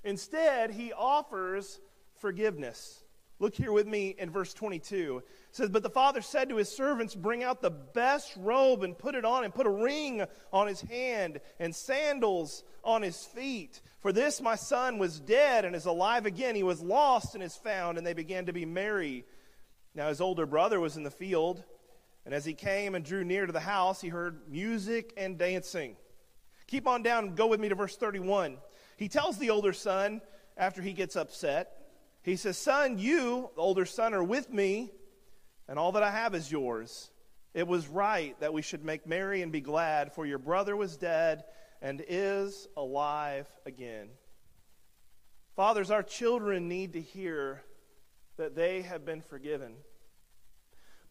Instead, 0.04 0.72
he 0.72 0.94
offers 0.94 1.82
forgiveness. 2.20 3.04
Look 3.40 3.56
here 3.56 3.72
with 3.72 3.86
me 3.86 4.16
in 4.18 4.32
verse 4.32 4.52
22. 4.54 5.18
It 5.18 5.56
says, 5.56 5.70
But 5.70 5.84
the 5.84 5.90
father 5.92 6.22
said 6.22 6.50
to 6.50 6.56
his 6.56 6.70
servants, 6.70 7.14
Bring 7.14 7.44
out 7.44 7.62
the 7.62 7.70
best 7.70 8.34
robe 8.36 8.82
and 8.82 8.98
put 8.98 9.14
it 9.14 9.26
on, 9.26 9.44
and 9.44 9.54
put 9.54 9.68
a 9.68 9.72
ring 9.72 10.26
on 10.52 10.68
his 10.68 10.82
hand 10.82 11.40
and 11.60 11.76
sandals 11.76 12.64
on 12.84 13.04
his 13.04 13.24
feet. 13.26 13.82
For 14.00 14.12
this 14.12 14.42
my 14.42 14.56
son 14.56 14.98
was 14.98 15.20
dead 15.20 15.66
and 15.66 15.76
is 15.76 15.86
alive 15.86 16.26
again. 16.26 16.56
He 16.56 16.64
was 16.64 16.82
lost 16.82 17.36
and 17.36 17.44
is 17.44 17.56
found. 17.56 18.00
And 18.00 18.08
they 18.08 18.14
began 18.14 18.48
to 18.48 18.54
be 18.54 18.66
merry. 18.66 19.24
Now 19.94 20.10
his 20.10 20.22
older 20.22 20.48
brother 20.48 20.80
was 20.80 20.98
in 20.98 21.04
the 21.04 21.12
field. 21.12 21.64
And 22.26 22.34
as 22.34 22.44
he 22.44 22.56
came 22.56 22.96
and 22.96 23.06
drew 23.06 23.24
near 23.24 23.46
to 23.46 23.54
the 23.54 23.60
house, 23.60 24.02
he 24.02 24.10
heard 24.10 24.50
music 24.50 25.14
and 25.16 25.38
dancing. 25.38 25.96
Keep 26.66 26.88
on 26.88 27.04
down, 27.04 27.36
go 27.36 27.48
with 27.48 27.60
me 27.60 27.70
to 27.70 27.76
verse 27.76 27.96
31. 27.96 28.58
He 28.98 29.08
tells 29.08 29.38
the 29.38 29.52
older 29.52 29.74
son, 29.74 30.22
after 30.58 30.82
he 30.82 30.92
gets 30.92 31.16
upset, 31.16 31.77
he 32.28 32.36
says, 32.36 32.58
Son, 32.58 33.00
you, 33.00 33.50
the 33.56 33.62
older 33.62 33.86
son, 33.86 34.14
are 34.14 34.22
with 34.22 34.52
me, 34.52 34.92
and 35.70 35.80
all 35.80 35.94
that 35.94 36.04
I 36.04 36.12
have 36.12 36.36
is 36.36 36.52
yours. 36.52 37.10
It 37.54 37.66
was 37.66 37.88
right 37.88 38.38
that 38.42 38.52
we 38.54 38.62
should 38.62 38.84
make 38.84 39.08
merry 39.08 39.42
and 39.42 39.50
be 39.50 39.62
glad, 39.62 40.12
for 40.12 40.26
your 40.26 40.38
brother 40.38 40.76
was 40.76 40.98
dead 40.98 41.46
and 41.82 42.04
is 42.06 42.68
alive 42.76 43.48
again. 43.66 44.10
Fathers, 45.56 45.90
our 45.90 46.04
children 46.04 46.68
need 46.68 46.94
to 46.94 47.02
hear 47.02 47.64
that 48.36 48.58
they 48.58 48.82
have 48.82 49.06
been 49.06 49.22
forgiven. 49.22 49.76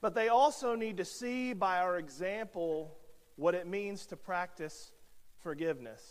But 0.03 0.15
they 0.15 0.29
also 0.29 0.75
need 0.75 0.99
to 0.99 1.07
see 1.07 1.55
by 1.55 1.79
our 1.79 1.97
example 1.97 2.95
what 3.37 3.55
it 3.55 3.67
means 3.67 4.05
to 4.09 4.19
practice 4.19 4.93
forgiveness. 5.39 6.03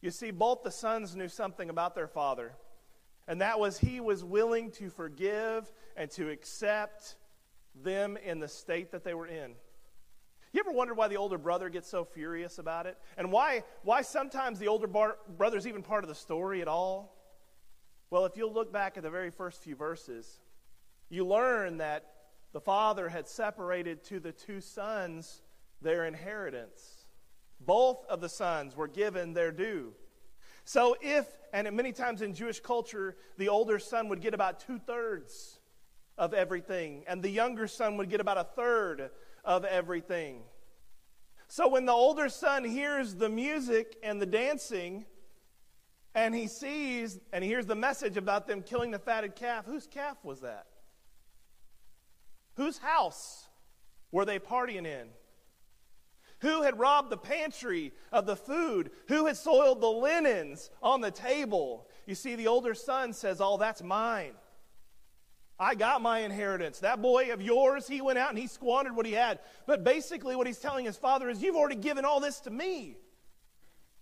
You 0.00 0.12
see, 0.12 0.30
both 0.30 0.62
the 0.62 0.70
sons 0.70 1.16
knew 1.16 1.28
something 1.28 1.68
about 1.68 1.96
their 1.96 2.06
father 2.06 2.54
and 3.30 3.42
that 3.42 3.60
was 3.60 3.78
he 3.78 4.00
was 4.00 4.24
willing 4.24 4.72
to 4.72 4.90
forgive 4.90 5.70
and 5.96 6.10
to 6.10 6.28
accept 6.30 7.14
them 7.80 8.16
in 8.16 8.40
the 8.40 8.48
state 8.48 8.90
that 8.90 9.04
they 9.04 9.14
were 9.14 9.28
in. 9.28 9.52
You 10.52 10.58
ever 10.58 10.72
wonder 10.72 10.94
why 10.94 11.06
the 11.06 11.16
older 11.16 11.38
brother 11.38 11.68
gets 11.68 11.88
so 11.88 12.04
furious 12.04 12.58
about 12.58 12.86
it? 12.86 12.98
And 13.16 13.30
why, 13.30 13.62
why 13.84 14.02
sometimes 14.02 14.58
the 14.58 14.66
older 14.66 14.88
bar- 14.88 15.16
brother's 15.38 15.68
even 15.68 15.84
part 15.84 16.02
of 16.02 16.08
the 16.08 16.14
story 16.16 16.60
at 16.60 16.66
all? 16.66 17.16
Well, 18.10 18.24
if 18.24 18.36
you'll 18.36 18.52
look 18.52 18.72
back 18.72 18.96
at 18.96 19.04
the 19.04 19.10
very 19.10 19.30
first 19.30 19.62
few 19.62 19.76
verses, 19.76 20.40
you 21.08 21.24
learn 21.24 21.76
that 21.76 22.06
the 22.52 22.60
father 22.60 23.08
had 23.08 23.28
separated 23.28 24.02
to 24.06 24.18
the 24.18 24.32
two 24.32 24.60
sons 24.60 25.40
their 25.80 26.04
inheritance. 26.04 27.06
Both 27.60 28.04
of 28.06 28.20
the 28.20 28.28
sons 28.28 28.74
were 28.74 28.88
given 28.88 29.34
their 29.34 29.52
due. 29.52 29.94
So, 30.64 30.96
if, 31.00 31.26
and 31.52 31.70
many 31.72 31.92
times 31.92 32.22
in 32.22 32.34
Jewish 32.34 32.60
culture, 32.60 33.16
the 33.38 33.48
older 33.48 33.78
son 33.78 34.08
would 34.08 34.20
get 34.20 34.34
about 34.34 34.60
two 34.60 34.78
thirds 34.78 35.58
of 36.16 36.34
everything, 36.34 37.04
and 37.08 37.22
the 37.22 37.30
younger 37.30 37.66
son 37.66 37.96
would 37.96 38.10
get 38.10 38.20
about 38.20 38.38
a 38.38 38.44
third 38.44 39.10
of 39.44 39.64
everything. 39.64 40.42
So, 41.48 41.68
when 41.68 41.86
the 41.86 41.92
older 41.92 42.28
son 42.28 42.64
hears 42.64 43.14
the 43.14 43.28
music 43.28 43.96
and 44.02 44.20
the 44.20 44.26
dancing, 44.26 45.06
and 46.14 46.34
he 46.34 46.46
sees 46.46 47.18
and 47.32 47.42
he 47.42 47.50
hears 47.50 47.66
the 47.66 47.76
message 47.76 48.16
about 48.16 48.46
them 48.46 48.62
killing 48.62 48.90
the 48.90 48.98
fatted 48.98 49.36
calf, 49.36 49.64
whose 49.64 49.86
calf 49.86 50.16
was 50.22 50.40
that? 50.40 50.66
Whose 52.54 52.78
house 52.78 53.48
were 54.12 54.24
they 54.24 54.38
partying 54.38 54.86
in? 54.86 55.08
Who 56.40 56.62
had 56.62 56.78
robbed 56.78 57.10
the 57.10 57.16
pantry 57.16 57.92
of 58.12 58.26
the 58.26 58.36
food? 58.36 58.90
Who 59.08 59.26
had 59.26 59.36
soiled 59.36 59.80
the 59.80 59.86
linens 59.86 60.70
on 60.82 61.00
the 61.00 61.10
table? 61.10 61.86
You 62.06 62.14
see, 62.14 62.34
the 62.34 62.48
older 62.48 62.74
son 62.74 63.12
says, 63.12 63.40
Oh, 63.40 63.56
that's 63.56 63.82
mine. 63.82 64.32
I 65.58 65.74
got 65.74 66.00
my 66.00 66.20
inheritance. 66.20 66.78
That 66.78 67.02
boy 67.02 67.32
of 67.32 67.42
yours, 67.42 67.86
he 67.86 68.00
went 68.00 68.18
out 68.18 68.30
and 68.30 68.38
he 68.38 68.46
squandered 68.46 68.96
what 68.96 69.04
he 69.04 69.12
had. 69.12 69.40
But 69.66 69.84
basically, 69.84 70.34
what 70.34 70.46
he's 70.46 70.58
telling 70.58 70.86
his 70.86 70.96
father 70.96 71.28
is, 71.28 71.42
You've 71.42 71.56
already 71.56 71.76
given 71.76 72.06
all 72.06 72.20
this 72.20 72.40
to 72.40 72.50
me. 72.50 72.96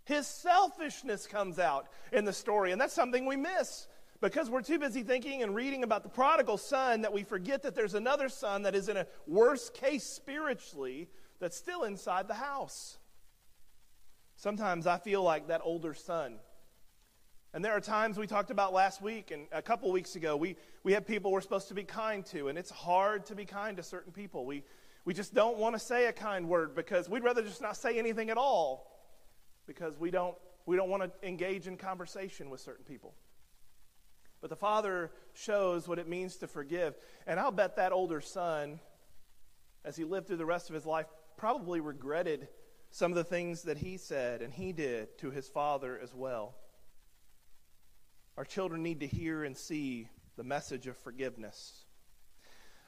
His 0.04 0.26
selfishness 0.26 1.26
comes 1.26 1.59
out 1.59 1.88
in 2.12 2.25
the 2.25 2.33
story, 2.33 2.73
and 2.73 2.80
that's 2.80 2.95
something 2.95 3.26
we 3.26 3.37
miss 3.37 3.88
because 4.21 4.49
we're 4.49 4.62
too 4.62 4.78
busy 4.78 5.02
thinking 5.02 5.42
and 5.42 5.54
reading 5.54 5.83
about 5.83 6.02
the 6.02 6.09
prodigal 6.09 6.57
son 6.57 7.02
that 7.02 7.12
we 7.12 7.25
forget 7.25 7.62
that 7.62 7.75
there's 7.75 7.95
another 7.95 8.28
son 8.28 8.62
that 8.62 8.75
is 8.75 8.88
in 8.88 8.97
a 8.97 9.07
worse 9.26 9.71
case 9.71 10.04
spiritually 10.04 11.09
that's 11.40 11.57
still 11.57 11.85
inside 11.85 12.28
the 12.28 12.35
house. 12.35 12.99
Sometimes 14.37 14.87
I 14.87 14.99
feel 14.99 15.23
like 15.23 15.49
that 15.49 15.61
older 15.64 15.95
son 15.95 16.38
and 17.54 17.64
there 17.64 17.73
are 17.73 17.80
times 17.80 18.18
we 18.18 18.26
talked 18.26 18.50
about 18.50 18.75
last 18.75 19.00
week 19.00 19.30
and 19.30 19.47
a 19.52 19.62
couple 19.62 19.90
weeks 19.90 20.16
ago, 20.16 20.37
we, 20.37 20.57
we 20.85 20.92
have 20.92 21.07
people 21.07 21.33
we're 21.33 21.40
supposed 21.40 21.68
to 21.68 21.75
be 21.75 21.83
kind 21.83 22.25
to, 22.26 22.49
and 22.49 22.59
it's 22.59 22.71
hard 22.71 23.25
to 23.26 23.35
be 23.35 23.47
kind 23.47 23.76
to 23.78 23.83
certain 23.83 24.12
people. 24.12 24.45
We, 24.45 24.64
we 25.07 25.14
just 25.14 25.33
don't 25.33 25.57
want 25.57 25.75
to 25.75 25.78
say 25.78 26.07
a 26.07 26.12
kind 26.12 26.47
word 26.47 26.75
because 26.75 27.09
we'd 27.09 27.25
rather 27.25 27.42
just 27.42 27.62
not 27.62 27.76
say 27.76 27.99
anything 27.99 28.28
at 28.28 28.37
all 28.37 29.00
because 29.66 29.99
we 29.99 30.11
don't, 30.11 30.37
we 30.66 30.76
don't 30.76 30.90
want 30.90 31.02
to 31.02 31.26
engage 31.26 31.66
in 31.66 31.78
conversation 31.78 32.50
with 32.50 32.61
certain 32.61 32.85
people. 32.85 33.14
But 34.42 34.50
the 34.50 34.57
Father 34.57 35.11
shows 35.33 35.88
what 35.88 35.99
it 35.99 36.07
means 36.07 36.37
to 36.37 36.47
forgive. 36.47 36.97
And 37.26 37.40
I'll 37.40 37.50
bet 37.50 37.76
that 37.76 37.92
older 37.92 38.21
son, 38.21 38.78
as 39.87 39.97
he 39.97 40.04
lived 40.04 40.26
through 40.26 40.37
the 40.37 40.47
rest 40.47 40.68
of 40.68 40.75
his 40.75 40.85
life, 40.85 41.07
probably 41.38 41.80
regretted 41.80 42.49
some 42.90 43.12
of 43.12 43.16
the 43.16 43.25
things 43.25 43.62
that 43.62 43.78
he 43.78 43.97
said 43.97 44.42
and 44.42 44.52
he 44.52 44.73
did 44.73 45.16
to 45.18 45.30
his 45.30 45.49
father 45.49 45.99
as 46.02 46.12
well. 46.12 46.54
Our 48.37 48.45
children 48.45 48.83
need 48.83 49.00
to 49.00 49.07
hear 49.07 49.45
and 49.45 49.57
see 49.57 50.09
the 50.37 50.45
message 50.45 50.87
of 50.87 50.97
forgiveness. 50.99 51.85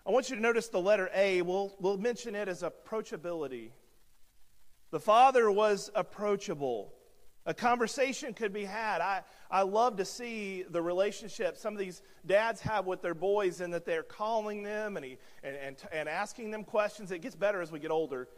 I 0.07 0.11
want 0.11 0.31
you 0.31 0.37
to 0.37 0.43
notice 0.43 0.69
the 0.69 0.81
letter 0.81 1.11
A. 1.15 1.43
We'll, 1.43 1.75
we'll 1.81 1.99
mention 1.99 2.35
it 2.35 2.49
as 2.49 2.63
approachability. 2.63 3.71
The 4.91 5.01
father 5.01 5.51
was 5.51 5.91
approachable. 5.95 6.95
A 7.47 7.55
conversation 7.55 8.35
could 8.35 8.53
be 8.53 8.65
had. 8.65 9.01
I, 9.01 9.23
I 9.51 9.63
love 9.63 9.97
to 9.97 10.05
see 10.05 10.63
the 10.69 10.83
relationship 10.83 11.57
some 11.57 11.73
of 11.73 11.79
these 11.79 12.03
dads 12.27 12.61
have 12.63 12.87
with 12.87 13.03
their 13.03 13.15
boys 13.15 13.61
and 13.61 13.73
that 13.73 13.85
they're 13.85 14.03
calling 14.03 14.63
them 14.63 14.97
and, 14.97 15.05
he, 15.05 15.19
and, 15.43 15.57
and, 15.57 15.77
and 15.93 16.09
asking 16.09 16.51
them 16.51 16.65
questions. 16.65 17.11
It 17.11 17.23
gets 17.23 17.35
better 17.35 17.61
as 17.61 17.73
we 17.73 17.79
get 17.79 17.91
older. 17.91 18.29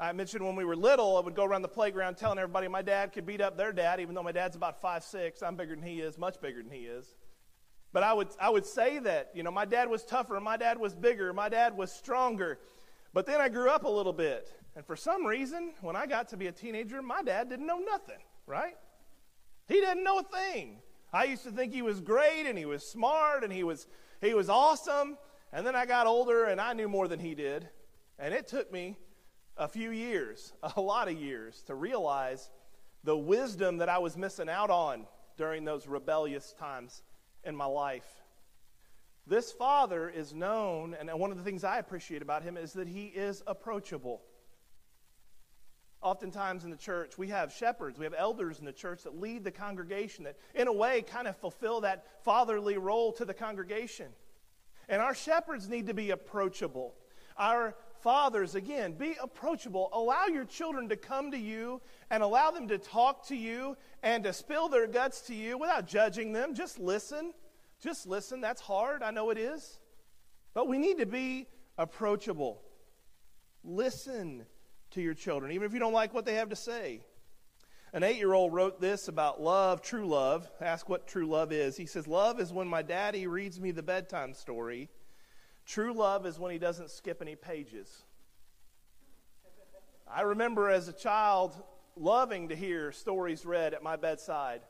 I 0.00 0.12
mentioned 0.12 0.42
when 0.42 0.56
we 0.56 0.64
were 0.64 0.74
little, 0.74 1.18
I 1.18 1.20
would 1.20 1.34
go 1.34 1.44
around 1.44 1.60
the 1.60 1.68
playground 1.68 2.16
telling 2.16 2.38
everybody 2.38 2.68
my 2.68 2.80
dad 2.80 3.12
could 3.12 3.26
beat 3.26 3.42
up 3.42 3.58
their 3.58 3.70
dad, 3.70 4.00
even 4.00 4.14
though 4.14 4.22
my 4.22 4.32
dad's 4.32 4.56
about 4.56 4.80
five 4.80 5.04
six. 5.04 5.42
I'm 5.42 5.56
bigger 5.56 5.74
than 5.74 5.84
he 5.84 6.00
is, 6.00 6.16
much 6.16 6.40
bigger 6.40 6.62
than 6.62 6.72
he 6.72 6.86
is. 6.86 7.14
But 7.92 8.02
I 8.02 8.14
would, 8.14 8.28
I 8.40 8.48
would 8.48 8.64
say 8.64 8.98
that, 9.00 9.30
you 9.34 9.42
know, 9.42 9.50
my 9.50 9.66
dad 9.66 9.90
was 9.90 10.02
tougher, 10.02 10.40
my 10.40 10.56
dad 10.56 10.78
was 10.78 10.94
bigger, 10.94 11.34
my 11.34 11.50
dad 11.50 11.76
was 11.76 11.92
stronger. 11.92 12.58
But 13.12 13.26
then 13.26 13.42
I 13.42 13.50
grew 13.50 13.68
up 13.68 13.84
a 13.84 13.90
little 13.90 14.14
bit. 14.14 14.50
And 14.74 14.86
for 14.86 14.96
some 14.96 15.26
reason, 15.26 15.74
when 15.82 15.96
I 15.96 16.06
got 16.06 16.28
to 16.28 16.38
be 16.38 16.46
a 16.46 16.52
teenager, 16.52 17.02
my 17.02 17.22
dad 17.22 17.50
didn't 17.50 17.66
know 17.66 17.80
nothing, 17.80 18.20
right? 18.46 18.76
He 19.68 19.74
didn't 19.74 20.02
know 20.02 20.20
a 20.20 20.22
thing. 20.22 20.78
I 21.12 21.24
used 21.24 21.42
to 21.44 21.50
think 21.50 21.74
he 21.74 21.82
was 21.82 22.00
great 22.00 22.46
and 22.46 22.56
he 22.56 22.64
was 22.64 22.88
smart 22.88 23.44
and 23.44 23.52
he 23.52 23.64
was, 23.64 23.86
he 24.22 24.32
was 24.32 24.48
awesome. 24.48 25.18
And 25.52 25.66
then 25.66 25.76
I 25.76 25.84
got 25.84 26.06
older 26.06 26.44
and 26.44 26.58
I 26.58 26.72
knew 26.72 26.88
more 26.88 27.06
than 27.06 27.18
he 27.18 27.34
did. 27.34 27.68
And 28.18 28.32
it 28.32 28.46
took 28.46 28.72
me 28.72 28.96
a 29.60 29.68
few 29.68 29.90
years, 29.90 30.52
a 30.76 30.80
lot 30.80 31.06
of 31.06 31.14
years, 31.14 31.62
to 31.66 31.74
realize 31.76 32.50
the 33.04 33.16
wisdom 33.16 33.78
that 33.78 33.88
I 33.88 33.98
was 33.98 34.16
missing 34.16 34.48
out 34.48 34.70
on 34.70 35.06
during 35.36 35.64
those 35.64 35.86
rebellious 35.86 36.54
times 36.58 37.02
in 37.44 37.54
my 37.54 37.66
life. 37.66 38.08
This 39.26 39.52
father 39.52 40.08
is 40.08 40.34
known, 40.34 40.96
and 40.98 41.08
one 41.12 41.30
of 41.30 41.36
the 41.36 41.44
things 41.44 41.62
I 41.62 41.78
appreciate 41.78 42.22
about 42.22 42.42
him 42.42 42.56
is 42.56 42.72
that 42.72 42.88
he 42.88 43.06
is 43.06 43.42
approachable. 43.46 44.22
Oftentimes 46.02 46.64
in 46.64 46.70
the 46.70 46.76
church, 46.76 47.18
we 47.18 47.28
have 47.28 47.52
shepherds, 47.52 47.98
we 47.98 48.04
have 48.06 48.14
elders 48.16 48.58
in 48.58 48.64
the 48.64 48.72
church 48.72 49.02
that 49.02 49.20
lead 49.20 49.44
the 49.44 49.50
congregation, 49.50 50.24
that 50.24 50.36
in 50.54 50.66
a 50.66 50.72
way 50.72 51.02
kind 51.02 51.28
of 51.28 51.36
fulfill 51.36 51.82
that 51.82 52.24
fatherly 52.24 52.78
role 52.78 53.12
to 53.12 53.26
the 53.26 53.34
congregation. 53.34 54.06
And 54.88 55.00
our 55.02 55.14
shepherds 55.14 55.68
need 55.68 55.86
to 55.86 55.94
be 55.94 56.10
approachable. 56.10 56.94
Our 57.36 57.76
fathers, 58.02 58.54
again, 58.54 58.92
be 58.92 59.16
approachable. 59.20 59.88
Allow 59.92 60.26
your 60.26 60.44
children 60.44 60.88
to 60.88 60.96
come 60.96 61.30
to 61.30 61.38
you 61.38 61.80
and 62.10 62.22
allow 62.22 62.50
them 62.50 62.68
to 62.68 62.78
talk 62.78 63.26
to 63.28 63.36
you 63.36 63.76
and 64.02 64.24
to 64.24 64.32
spill 64.32 64.68
their 64.68 64.86
guts 64.86 65.20
to 65.22 65.34
you 65.34 65.58
without 65.58 65.86
judging 65.86 66.32
them. 66.32 66.54
Just 66.54 66.78
listen. 66.78 67.32
Just 67.80 68.06
listen. 68.06 68.40
That's 68.40 68.60
hard. 68.60 69.02
I 69.02 69.10
know 69.10 69.30
it 69.30 69.38
is. 69.38 69.78
But 70.54 70.68
we 70.68 70.78
need 70.78 70.98
to 70.98 71.06
be 71.06 71.46
approachable. 71.78 72.62
Listen 73.62 74.46
to 74.92 75.00
your 75.00 75.14
children, 75.14 75.52
even 75.52 75.66
if 75.66 75.72
you 75.72 75.78
don't 75.78 75.92
like 75.92 76.12
what 76.12 76.24
they 76.24 76.34
have 76.34 76.48
to 76.48 76.56
say. 76.56 77.02
An 77.92 78.04
eight 78.04 78.18
year 78.18 78.32
old 78.32 78.52
wrote 78.52 78.80
this 78.80 79.08
about 79.08 79.40
love, 79.40 79.82
true 79.82 80.06
love. 80.06 80.48
Ask 80.60 80.88
what 80.88 81.06
true 81.08 81.26
love 81.26 81.52
is. 81.52 81.76
He 81.76 81.86
says, 81.86 82.06
Love 82.06 82.40
is 82.40 82.52
when 82.52 82.68
my 82.68 82.82
daddy 82.82 83.26
reads 83.26 83.60
me 83.60 83.72
the 83.72 83.82
bedtime 83.82 84.32
story 84.32 84.88
True 85.70 85.92
love 85.92 86.26
is 86.26 86.36
when 86.36 86.50
he 86.50 86.58
doesn't 86.58 86.90
skip 86.90 87.22
any 87.22 87.36
pages. 87.36 88.02
I 90.12 90.22
remember 90.22 90.68
as 90.68 90.88
a 90.88 90.92
child 90.92 91.54
loving 91.94 92.48
to 92.48 92.56
hear 92.56 92.90
stories 92.90 93.46
read 93.46 93.72
at 93.72 93.80
my 93.80 93.94
bedside. 93.94 94.62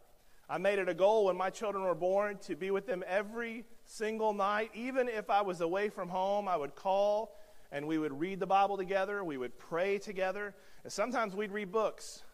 I 0.47 0.59
made 0.59 0.79
it 0.79 0.91
a 0.91 0.95
goal 0.95 1.25
when 1.25 1.39
my 1.39 1.49
children 1.49 1.85
were 1.85 1.95
born 1.95 2.37
to 2.43 2.55
be 2.55 2.71
with 2.71 2.87
them 2.87 3.03
every 3.07 3.65
single 3.87 4.35
night. 4.35 4.73
Even 4.75 5.09
if 5.09 5.31
I 5.31 5.41
was 5.41 5.63
away 5.63 5.89
from 5.89 6.11
home, 6.11 6.47
I 6.47 6.57
would 6.59 6.75
call 6.75 7.35
and 7.73 7.87
we 7.87 7.97
would 7.97 8.21
read 8.21 8.39
the 8.39 8.47
Bible 8.47 8.77
together. 8.77 9.25
We 9.25 9.39
would 9.39 9.59
pray 9.59 9.97
together. 9.97 10.55
And 10.85 10.93
sometimes 10.93 11.35
we'd 11.35 11.51
read 11.51 11.73
books. 11.73 12.25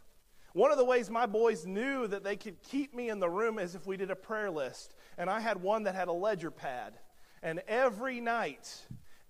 One 0.54 0.72
of 0.72 0.78
the 0.78 0.84
ways 0.84 1.08
my 1.08 1.26
boys 1.26 1.66
knew 1.66 2.08
that 2.08 2.24
they 2.24 2.34
could 2.34 2.60
keep 2.64 2.96
me 2.96 3.10
in 3.10 3.20
the 3.20 3.30
room 3.30 3.60
is 3.60 3.76
if 3.76 3.86
we 3.86 3.96
did 3.96 4.10
a 4.10 4.16
prayer 4.16 4.50
list. 4.50 4.96
And 5.16 5.30
I 5.30 5.38
had 5.38 5.62
one 5.62 5.84
that 5.84 5.94
had 5.94 6.08
a 6.08 6.12
ledger 6.12 6.50
pad. 6.50 6.94
And 7.42 7.62
every 7.68 8.20
night, 8.20 8.68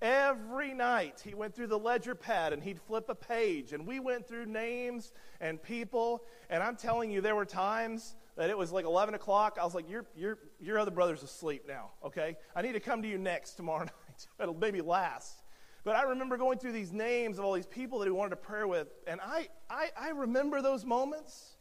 every 0.01 0.75
night, 0.75 1.21
he 1.25 1.35
went 1.35 1.55
through 1.55 1.67
the 1.69 1.79
ledger 1.79 2.15
pad 2.15 2.53
and 2.53 2.63
he'd 2.63 2.81
flip 2.81 3.09
a 3.09 3.15
page. 3.15 3.73
And 3.73 3.87
we 3.87 4.01
went 4.01 4.29
through 4.29 4.47
names 4.47 5.13
and 5.41 5.63
people. 5.63 6.23
And 6.49 6.63
I'm 6.63 6.77
telling 6.77 7.11
you, 7.11 7.21
there 7.21 7.37
were 7.37 7.45
times 7.45 8.15
that 8.37 8.51
it 8.51 8.57
was 8.57 8.71
like 8.71 8.85
11 8.85 9.15
o'clock. 9.15 9.59
I 9.61 9.65
was 9.65 9.75
like, 9.75 9.89
your, 9.89 10.05
your, 10.15 10.39
your 10.61 10.79
other 10.79 10.91
brother's 10.91 11.23
asleep 11.23 11.65
now, 11.67 11.91
okay? 12.05 12.37
I 12.55 12.63
need 12.63 12.73
to 12.73 12.81
come 12.81 13.03
to 13.03 13.09
you 13.09 13.19
next 13.19 13.55
tomorrow 13.55 13.85
night. 14.09 14.27
It'll 14.41 14.55
maybe 14.55 14.81
last. 14.81 15.43
But 15.85 15.97
I 15.97 16.03
remember 16.03 16.37
going 16.37 16.59
through 16.59 16.73
these 16.73 16.93
names 16.93 17.39
of 17.39 17.45
all 17.45 17.53
these 17.53 17.67
people 17.67 18.01
that 18.01 18.07
he 18.07 18.11
wanted 18.11 18.31
to 18.31 18.37
pray 18.37 18.65
with. 18.65 18.89
And 19.07 19.21
I, 19.25 19.49
I, 19.71 19.91
I 19.97 20.09
remember 20.11 20.61
those 20.61 20.85
moments. 20.85 21.57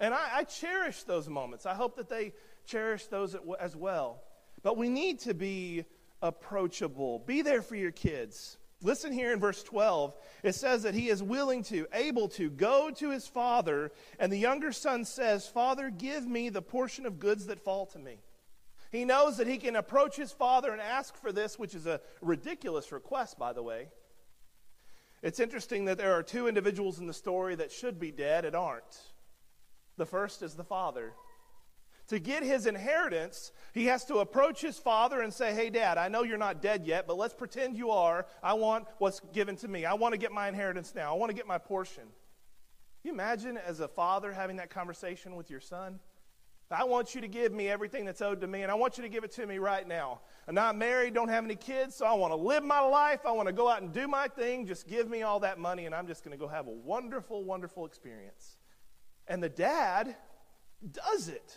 And 0.00 0.14
I, 0.14 0.28
I 0.32 0.44
cherish 0.44 1.02
those 1.04 1.28
moments. 1.28 1.66
I 1.66 1.74
hope 1.74 1.96
that 1.96 2.08
they 2.08 2.32
cherish 2.66 3.06
those 3.06 3.36
as 3.60 3.76
well. 3.76 4.22
But 4.66 4.76
we 4.76 4.88
need 4.88 5.20
to 5.20 5.32
be 5.32 5.84
approachable. 6.20 7.20
Be 7.20 7.40
there 7.40 7.62
for 7.62 7.76
your 7.76 7.92
kids. 7.92 8.58
Listen 8.82 9.12
here 9.12 9.32
in 9.32 9.38
verse 9.38 9.62
12. 9.62 10.12
It 10.42 10.56
says 10.56 10.82
that 10.82 10.92
he 10.92 11.08
is 11.08 11.22
willing 11.22 11.62
to, 11.66 11.86
able 11.92 12.26
to 12.30 12.50
go 12.50 12.90
to 12.90 13.10
his 13.10 13.28
father, 13.28 13.92
and 14.18 14.32
the 14.32 14.38
younger 14.38 14.72
son 14.72 15.04
says, 15.04 15.46
Father, 15.46 15.88
give 15.88 16.26
me 16.26 16.48
the 16.48 16.62
portion 16.62 17.06
of 17.06 17.20
goods 17.20 17.46
that 17.46 17.60
fall 17.60 17.86
to 17.86 18.00
me. 18.00 18.18
He 18.90 19.04
knows 19.04 19.36
that 19.36 19.46
he 19.46 19.58
can 19.58 19.76
approach 19.76 20.16
his 20.16 20.32
father 20.32 20.72
and 20.72 20.80
ask 20.80 21.14
for 21.14 21.30
this, 21.30 21.60
which 21.60 21.76
is 21.76 21.86
a 21.86 22.00
ridiculous 22.20 22.90
request, 22.90 23.38
by 23.38 23.52
the 23.52 23.62
way. 23.62 23.90
It's 25.22 25.38
interesting 25.38 25.84
that 25.84 25.96
there 25.96 26.14
are 26.14 26.24
two 26.24 26.48
individuals 26.48 26.98
in 26.98 27.06
the 27.06 27.14
story 27.14 27.54
that 27.54 27.70
should 27.70 28.00
be 28.00 28.10
dead 28.10 28.44
and 28.44 28.56
aren't. 28.56 29.12
The 29.96 30.06
first 30.06 30.42
is 30.42 30.54
the 30.54 30.64
father. 30.64 31.12
To 32.08 32.20
get 32.20 32.44
his 32.44 32.66
inheritance, 32.66 33.50
he 33.72 33.86
has 33.86 34.04
to 34.04 34.18
approach 34.18 34.60
his 34.60 34.78
father 34.78 35.22
and 35.22 35.32
say, 35.32 35.52
Hey, 35.52 35.70
dad, 35.70 35.98
I 35.98 36.08
know 36.08 36.22
you're 36.22 36.38
not 36.38 36.62
dead 36.62 36.86
yet, 36.86 37.06
but 37.06 37.18
let's 37.18 37.34
pretend 37.34 37.76
you 37.76 37.90
are. 37.90 38.26
I 38.42 38.54
want 38.54 38.86
what's 38.98 39.20
given 39.32 39.56
to 39.56 39.68
me. 39.68 39.84
I 39.84 39.94
want 39.94 40.12
to 40.12 40.18
get 40.18 40.30
my 40.30 40.48
inheritance 40.48 40.94
now. 40.94 41.12
I 41.12 41.18
want 41.18 41.30
to 41.30 41.36
get 41.36 41.46
my 41.46 41.58
portion. 41.58 42.04
You 43.02 43.12
imagine 43.12 43.56
as 43.56 43.80
a 43.80 43.88
father 43.88 44.32
having 44.32 44.56
that 44.56 44.70
conversation 44.70 45.36
with 45.36 45.50
your 45.50 45.60
son? 45.60 45.98
I 46.70 46.82
want 46.84 47.14
you 47.14 47.20
to 47.20 47.28
give 47.28 47.52
me 47.52 47.68
everything 47.68 48.04
that's 48.04 48.20
owed 48.20 48.40
to 48.40 48.48
me, 48.48 48.62
and 48.62 48.72
I 48.72 48.74
want 48.74 48.98
you 48.98 49.02
to 49.04 49.08
give 49.08 49.22
it 49.22 49.30
to 49.32 49.46
me 49.46 49.58
right 49.58 49.86
now. 49.86 50.20
I'm 50.48 50.54
not 50.56 50.76
married, 50.76 51.14
don't 51.14 51.28
have 51.28 51.44
any 51.44 51.54
kids, 51.54 51.94
so 51.94 52.04
I 52.04 52.14
want 52.14 52.32
to 52.32 52.36
live 52.36 52.64
my 52.64 52.80
life. 52.80 53.20
I 53.24 53.30
want 53.30 53.46
to 53.46 53.52
go 53.52 53.68
out 53.68 53.82
and 53.82 53.92
do 53.92 54.08
my 54.08 54.26
thing. 54.26 54.66
Just 54.66 54.88
give 54.88 55.08
me 55.08 55.22
all 55.22 55.38
that 55.40 55.60
money, 55.60 55.86
and 55.86 55.94
I'm 55.94 56.08
just 56.08 56.24
going 56.24 56.36
to 56.36 56.40
go 56.40 56.48
have 56.48 56.66
a 56.66 56.72
wonderful, 56.72 57.44
wonderful 57.44 57.86
experience. 57.86 58.56
And 59.28 59.40
the 59.40 59.48
dad 59.48 60.16
does 60.90 61.28
it 61.28 61.56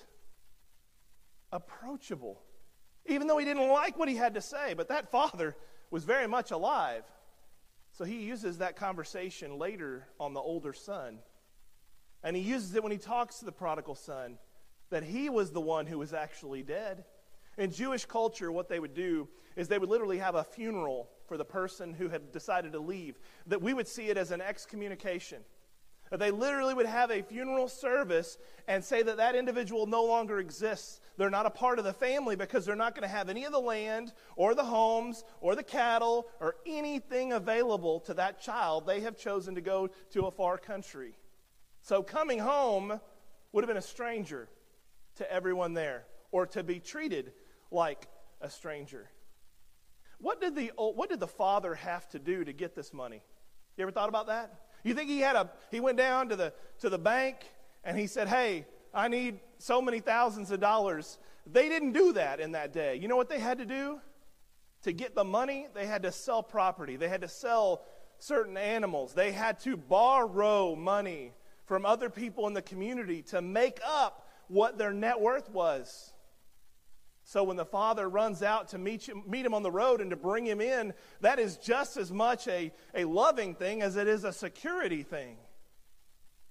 approachable, 1.52 2.42
even 3.06 3.28
though 3.28 3.38
he 3.38 3.46
didn't 3.46 3.70
like 3.70 3.98
what 3.98 4.10
he 4.10 4.16
had 4.16 4.36
to 4.36 4.42
say. 4.42 4.74
But 4.74 4.90
that 4.90 5.12
father 5.12 5.56
was 5.92 6.04
very 6.04 6.28
much 6.28 6.52
alive. 6.52 7.04
So 7.92 8.06
he 8.06 8.22
uses 8.22 8.60
that 8.60 8.76
conversation 8.76 9.58
later 9.58 10.08
on 10.20 10.34
the 10.34 10.40
older 10.40 10.74
son. 10.74 11.20
And 12.24 12.36
he 12.36 12.42
uses 12.42 12.76
it 12.76 12.84
when 12.84 12.92
he 12.92 12.98
talks 12.98 13.40
to 13.40 13.46
the 13.46 13.52
prodigal 13.52 13.96
son 13.96 14.38
that 14.90 15.04
he 15.04 15.30
was 15.30 15.52
the 15.52 15.62
one 15.62 15.86
who 15.86 16.00
was 16.00 16.14
actually 16.14 16.64
dead. 16.64 17.06
In 17.58 17.72
Jewish 17.72 18.06
culture, 18.06 18.52
what 18.52 18.70
they 18.70 18.80
would 18.80 18.94
do 18.94 19.28
is 19.56 19.68
they 19.68 19.78
would 19.78 19.90
literally 19.90 20.18
have 20.18 20.36
a 20.36 20.44
funeral 20.44 21.10
for 21.28 21.38
the 21.38 21.46
person 21.46 21.94
who 21.94 22.10
had 22.10 22.32
decided 22.32 22.72
to 22.72 22.80
leave, 22.80 23.20
that 23.48 23.62
we 23.62 23.74
would 23.74 23.88
see 23.88 24.08
it 24.08 24.18
as 24.18 24.32
an 24.32 24.42
excommunication. 24.42 25.44
They 26.12 26.32
literally 26.32 26.74
would 26.74 26.88
have 26.88 27.12
a 27.12 27.22
funeral 27.22 27.68
service 27.68 28.40
and 28.68 28.84
say 28.84 29.04
that 29.04 29.18
that 29.18 29.36
individual 29.36 29.86
no 29.86 30.04
longer 30.06 30.40
exists. 30.40 31.02
They're 31.20 31.30
not 31.30 31.46
a 31.46 31.50
part 31.50 31.80
of 31.80 31.86
the 31.86 31.92
family 31.92 32.38
because 32.38 32.66
they're 32.66 32.78
not 32.78 32.96
going 32.96 33.02
to 33.02 33.14
have 33.14 33.28
any 33.28 33.44
of 33.44 33.52
the 33.52 33.60
land 33.60 34.14
or 34.38 34.56
the 34.56 34.64
homes 34.64 35.26
or 35.42 35.54
the 35.54 35.64
cattle 35.64 36.28
or 36.40 36.56
anything 36.66 37.34
available 37.34 38.00
to 38.02 38.14
that 38.14 38.42
child. 38.42 38.88
They 38.88 39.02
have 39.02 39.18
chosen 39.18 39.54
to 39.56 39.62
go 39.62 39.90
to 40.12 40.28
a 40.28 40.32
far 40.32 40.58
country. 40.58 41.18
So 41.82 42.02
coming 42.02 42.40
home 42.40 43.02
would 43.52 43.66
have 43.66 43.68
been 43.68 43.76
a 43.76 43.82
stranger 43.82 44.48
to 45.18 45.30
everyone 45.30 45.74
there 45.74 46.06
or 46.32 46.48
to 46.48 46.64
be 46.64 46.80
treated 46.80 47.34
like 47.70 48.08
a 48.40 48.50
stranger. 48.50 49.10
What 50.20 50.40
did 50.40 50.56
the, 50.56 50.72
what 50.78 51.10
did 51.10 51.20
the 51.20 51.28
father 51.28 51.76
have 51.76 52.08
to 52.12 52.20
do 52.20 52.46
to 52.46 52.54
get 52.54 52.76
this 52.76 52.94
money? 52.94 53.24
You 53.76 53.82
ever 53.82 53.92
thought 53.92 54.08
about 54.08 54.28
that? 54.28 54.54
You 54.86 54.94
think 54.94 55.10
he 55.10 55.20
had 55.20 55.36
a 55.36 55.50
he 55.70 55.82
went 55.82 55.98
down 55.98 56.30
to 56.30 56.38
the 56.38 56.54
to 56.80 56.90
the 56.90 56.98
bank 56.98 57.40
and 57.84 58.00
he 58.00 58.08
said, 58.08 58.30
"Hey, 58.30 58.66
I 58.94 59.08
need 59.08 59.40
so 59.58 59.82
many 59.82 60.00
thousands 60.00 60.52
of 60.52 60.60
dollars." 60.60 61.18
They 61.46 61.68
didn't 61.68 61.94
do 61.94 62.14
that 62.14 62.40
in 62.40 62.52
that 62.52 62.74
day. 62.74 62.96
You 62.96 63.08
know 63.08 63.16
what 63.16 63.30
they 63.30 63.40
had 63.40 63.58
to 63.58 63.66
do? 63.66 64.00
To 64.84 64.92
get 64.92 65.16
the 65.16 65.24
money, 65.24 65.68
they 65.74 65.88
had 65.88 66.04
to 66.04 66.12
sell 66.12 66.44
property. 66.44 66.96
They 66.96 67.10
had 67.10 67.22
to 67.22 67.28
sell 67.28 67.86
certain 68.20 68.58
animals. 68.58 69.14
They 69.14 69.32
had 69.32 69.60
to 69.62 69.76
borrow 69.76 70.76
money 70.76 71.34
from 71.66 71.86
other 71.86 72.10
people 72.10 72.48
in 72.48 72.54
the 72.54 72.62
community 72.62 73.22
to 73.24 73.42
make 73.42 73.80
up 73.86 74.28
what 74.48 74.78
their 74.78 74.92
net 74.92 75.20
worth 75.20 75.50
was. 75.50 76.14
So 77.24 77.44
when 77.44 77.58
the 77.58 77.66
father 77.66 78.10
runs 78.10 78.42
out 78.42 78.70
to 78.70 78.78
meet, 78.78 79.08
you, 79.08 79.24
meet 79.28 79.46
him 79.46 79.54
on 79.54 79.62
the 79.62 79.72
road 79.72 80.02
and 80.02 80.10
to 80.10 80.16
bring 80.16 80.46
him 80.46 80.62
in, 80.62 80.94
that 81.22 81.38
is 81.38 81.58
just 81.58 81.96
as 81.96 82.12
much 82.12 82.48
a, 82.48 82.72
a 82.96 83.06
loving 83.06 83.54
thing 83.54 83.82
as 83.82 83.98
it 83.98 84.08
is 84.08 84.24
a 84.24 84.34
security 84.34 85.04
thing. 85.04 85.38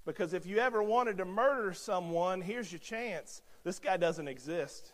Because 0.08 0.32
if 0.32 0.46
you 0.46 0.56
ever 0.56 0.82
wanted 0.82 1.18
to 1.18 1.26
murder 1.26 1.74
someone, 1.74 2.40
here's 2.40 2.72
your 2.72 2.78
chance. 2.78 3.42
This 3.62 3.78
guy 3.78 3.98
doesn't 3.98 4.26
exist. 4.26 4.90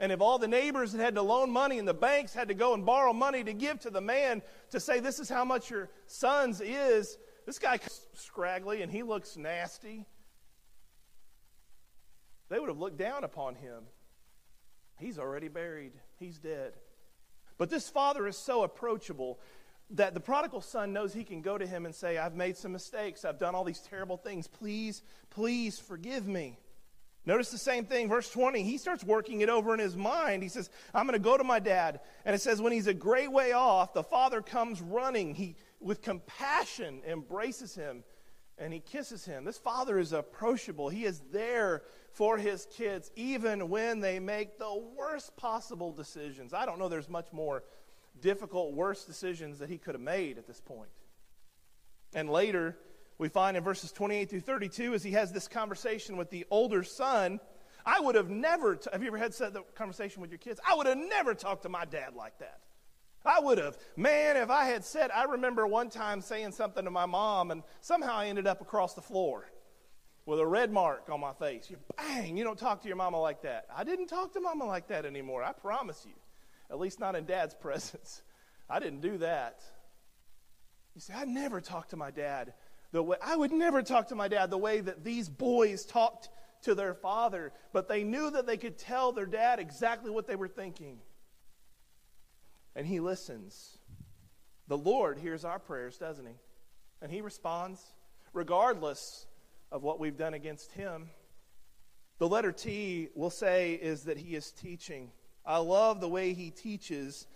And 0.00 0.10
if 0.10 0.20
all 0.20 0.40
the 0.40 0.48
neighbors 0.48 0.92
had, 0.92 1.14
to 1.14 1.22
loan 1.22 1.52
money 1.52 1.78
and 1.78 1.86
the 1.86 1.94
banks 1.94 2.34
had 2.34 2.48
to 2.48 2.54
go 2.54 2.74
and 2.74 2.84
borrow 2.84 3.12
money 3.12 3.44
to 3.44 3.52
give 3.52 3.78
to 3.80 3.90
the 3.90 4.00
man 4.00 4.42
to 4.70 4.80
say, 4.80 4.98
This 4.98 5.20
is 5.20 5.28
how 5.28 5.44
much 5.44 5.70
your 5.70 5.88
son's 6.08 6.60
is, 6.60 7.16
this 7.46 7.60
guy 7.60 7.78
scraggly 8.14 8.82
and 8.82 8.90
he 8.90 9.04
looks 9.04 9.36
nasty. 9.36 10.04
They 12.48 12.58
would 12.58 12.70
have 12.70 12.78
looked 12.78 12.98
down 12.98 13.22
upon 13.22 13.54
him. 13.54 13.84
He's 14.98 15.16
already 15.16 15.46
buried, 15.46 15.92
he's 16.18 16.40
dead. 16.40 16.72
But 17.56 17.70
this 17.70 17.88
father 17.88 18.26
is 18.26 18.36
so 18.36 18.64
approachable 18.64 19.38
that 19.90 20.14
the 20.14 20.20
prodigal 20.20 20.60
son 20.60 20.92
knows 20.92 21.12
he 21.12 21.24
can 21.24 21.42
go 21.42 21.58
to 21.58 21.66
him 21.66 21.84
and 21.86 21.94
say, 21.94 22.18
I've 22.18 22.34
made 22.34 22.56
some 22.56 22.72
mistakes. 22.72 23.24
I've 23.24 23.38
done 23.38 23.54
all 23.54 23.64
these 23.64 23.80
terrible 23.80 24.16
things. 24.16 24.46
Please, 24.46 25.02
please 25.30 25.78
forgive 25.78 26.26
me. 26.26 26.58
Notice 27.26 27.50
the 27.50 27.58
same 27.58 27.86
thing, 27.86 28.08
verse 28.08 28.30
20. 28.30 28.62
He 28.62 28.76
starts 28.76 29.02
working 29.02 29.40
it 29.40 29.48
over 29.48 29.72
in 29.72 29.80
his 29.80 29.96
mind. 29.96 30.42
He 30.42 30.48
says, 30.48 30.68
I'm 30.94 31.06
going 31.06 31.18
to 31.18 31.22
go 31.22 31.38
to 31.38 31.44
my 31.44 31.58
dad. 31.58 32.00
And 32.24 32.34
it 32.34 32.40
says, 32.40 32.60
when 32.60 32.72
he's 32.72 32.86
a 32.86 32.94
great 32.94 33.32
way 33.32 33.52
off, 33.52 33.94
the 33.94 34.02
father 34.02 34.42
comes 34.42 34.82
running. 34.82 35.34
He, 35.34 35.56
with 35.80 36.02
compassion, 36.02 37.00
embraces 37.06 37.74
him 37.74 38.04
and 38.58 38.72
he 38.72 38.80
kisses 38.80 39.24
him. 39.24 39.44
This 39.44 39.58
father 39.58 39.98
is 39.98 40.12
approachable. 40.12 40.88
He 40.88 41.04
is 41.04 41.20
there 41.32 41.82
for 42.12 42.38
his 42.38 42.66
kids, 42.66 43.10
even 43.16 43.68
when 43.68 44.00
they 44.00 44.20
make 44.20 44.58
the 44.58 44.84
worst 44.96 45.36
possible 45.36 45.92
decisions. 45.92 46.54
I 46.54 46.64
don't 46.64 46.78
know 46.78 46.88
there's 46.88 47.08
much 47.08 47.32
more 47.32 47.64
difficult, 48.20 48.72
worse 48.72 49.04
decisions 49.04 49.58
that 49.58 49.68
he 49.68 49.78
could 49.78 49.94
have 49.94 50.02
made 50.02 50.38
at 50.38 50.46
this 50.46 50.60
point. 50.60 50.90
And 52.14 52.30
later, 52.30 52.76
we 53.18 53.28
find 53.28 53.56
in 53.56 53.62
verses 53.62 53.92
28 53.92 54.30
through 54.30 54.40
32, 54.40 54.94
as 54.94 55.02
he 55.02 55.12
has 55.12 55.32
this 55.32 55.48
conversation 55.48 56.16
with 56.16 56.30
the 56.30 56.46
older 56.50 56.82
son, 56.82 57.40
I 57.86 58.00
would 58.00 58.14
have 58.14 58.30
never, 58.30 58.76
t- 58.76 58.88
have 58.92 59.02
you 59.02 59.08
ever 59.08 59.18
had 59.18 59.34
said 59.34 59.52
the 59.52 59.62
conversation 59.74 60.20
with 60.20 60.30
your 60.30 60.38
kids? 60.38 60.60
I 60.66 60.74
would 60.74 60.86
have 60.86 60.98
never 60.98 61.34
talked 61.34 61.64
to 61.64 61.68
my 61.68 61.84
dad 61.84 62.14
like 62.16 62.38
that. 62.38 62.60
I 63.26 63.40
would 63.40 63.58
have. 63.58 63.78
Man, 63.96 64.36
if 64.36 64.50
I 64.50 64.66
had 64.66 64.84
said, 64.84 65.10
I 65.10 65.24
remember 65.24 65.66
one 65.66 65.88
time 65.88 66.20
saying 66.20 66.52
something 66.52 66.84
to 66.84 66.90
my 66.90 67.06
mom, 67.06 67.50
and 67.50 67.62
somehow 67.80 68.16
I 68.16 68.26
ended 68.26 68.46
up 68.46 68.60
across 68.60 68.94
the 68.94 69.00
floor 69.00 69.46
with 70.26 70.40
a 70.40 70.46
red 70.46 70.70
mark 70.70 71.08
on 71.10 71.20
my 71.20 71.32
face. 71.32 71.70
You 71.70 71.76
bang, 71.96 72.36
you 72.36 72.44
don't 72.44 72.58
talk 72.58 72.82
to 72.82 72.88
your 72.88 72.96
mama 72.96 73.20
like 73.20 73.42
that. 73.42 73.66
I 73.74 73.84
didn't 73.84 74.08
talk 74.08 74.32
to 74.34 74.40
mama 74.40 74.64
like 74.64 74.88
that 74.88 75.04
anymore. 75.06 75.42
I 75.42 75.52
promise 75.52 76.04
you. 76.06 76.14
At 76.70 76.78
least 76.78 77.00
not 77.00 77.16
in 77.16 77.24
dad's 77.24 77.54
presence. 77.60 78.22
I 78.68 78.80
didn't 78.80 79.00
do 79.00 79.18
that. 79.18 79.60
You 80.94 81.00
say, 81.00 81.14
I 81.14 81.24
never 81.24 81.60
talked 81.60 81.90
to 81.90 81.96
my 81.96 82.10
dad 82.10 82.54
the 82.94 83.02
way 83.02 83.16
I 83.20 83.36
would 83.36 83.50
never 83.50 83.82
talk 83.82 84.08
to 84.08 84.14
my 84.14 84.28
dad 84.28 84.50
the 84.50 84.56
way 84.56 84.80
that 84.80 85.02
these 85.02 85.28
boys 85.28 85.84
talked 85.84 86.28
to 86.62 86.76
their 86.76 86.94
father, 86.94 87.52
but 87.72 87.88
they 87.88 88.04
knew 88.04 88.30
that 88.30 88.46
they 88.46 88.56
could 88.56 88.78
tell 88.78 89.10
their 89.10 89.26
dad 89.26 89.58
exactly 89.58 90.12
what 90.12 90.28
they 90.28 90.36
were 90.36 90.46
thinking. 90.46 90.98
And 92.76 92.86
he 92.86 93.00
listens. 93.00 93.78
The 94.68 94.78
Lord 94.78 95.18
hears 95.18 95.44
our 95.44 95.58
prayers, 95.58 95.98
doesn't 95.98 96.24
he? 96.24 96.36
And 97.02 97.10
he 97.10 97.20
responds 97.20 97.82
regardless 98.32 99.26
of 99.72 99.82
what 99.82 99.98
we've 99.98 100.16
done 100.16 100.34
against 100.34 100.70
him. 100.70 101.10
The 102.18 102.28
letter 102.28 102.52
T 102.52 103.08
will 103.16 103.28
say 103.28 103.72
is 103.72 104.04
that 104.04 104.18
he 104.18 104.36
is 104.36 104.52
teaching. 104.52 105.10
I 105.44 105.58
love 105.58 106.00
the 106.00 106.08
way 106.08 106.32
he 106.32 106.50
teaches 106.50 107.26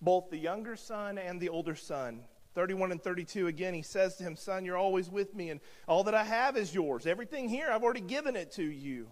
both 0.00 0.30
the 0.30 0.38
younger 0.38 0.76
son 0.76 1.18
and 1.18 1.40
the 1.40 1.48
older 1.48 1.74
son. 1.74 2.20
31 2.54 2.92
and 2.92 3.02
32 3.02 3.48
again, 3.48 3.74
he 3.74 3.82
says 3.82 4.16
to 4.16 4.22
him, 4.22 4.34
Son, 4.34 4.64
you're 4.64 4.78
always 4.78 5.10
with 5.10 5.34
me, 5.34 5.50
and 5.50 5.60
all 5.86 6.04
that 6.04 6.14
I 6.14 6.24
have 6.24 6.56
is 6.56 6.74
yours. 6.74 7.06
Everything 7.06 7.48
here, 7.48 7.68
I've 7.70 7.82
already 7.82 8.00
given 8.00 8.34
it 8.34 8.52
to 8.52 8.62
you. 8.62 9.08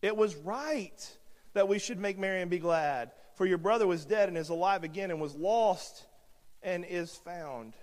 It 0.00 0.16
was 0.16 0.34
right 0.36 1.18
that 1.52 1.68
we 1.68 1.78
should 1.78 1.98
make 1.98 2.18
merry 2.18 2.40
and 2.40 2.50
be 2.50 2.58
glad, 2.58 3.12
for 3.34 3.44
your 3.44 3.58
brother 3.58 3.86
was 3.86 4.06
dead 4.06 4.28
and 4.28 4.38
is 4.38 4.48
alive 4.48 4.84
again, 4.84 5.10
and 5.10 5.20
was 5.20 5.34
lost 5.34 6.06
and 6.62 6.86
is 6.86 7.14
found. 7.14 7.74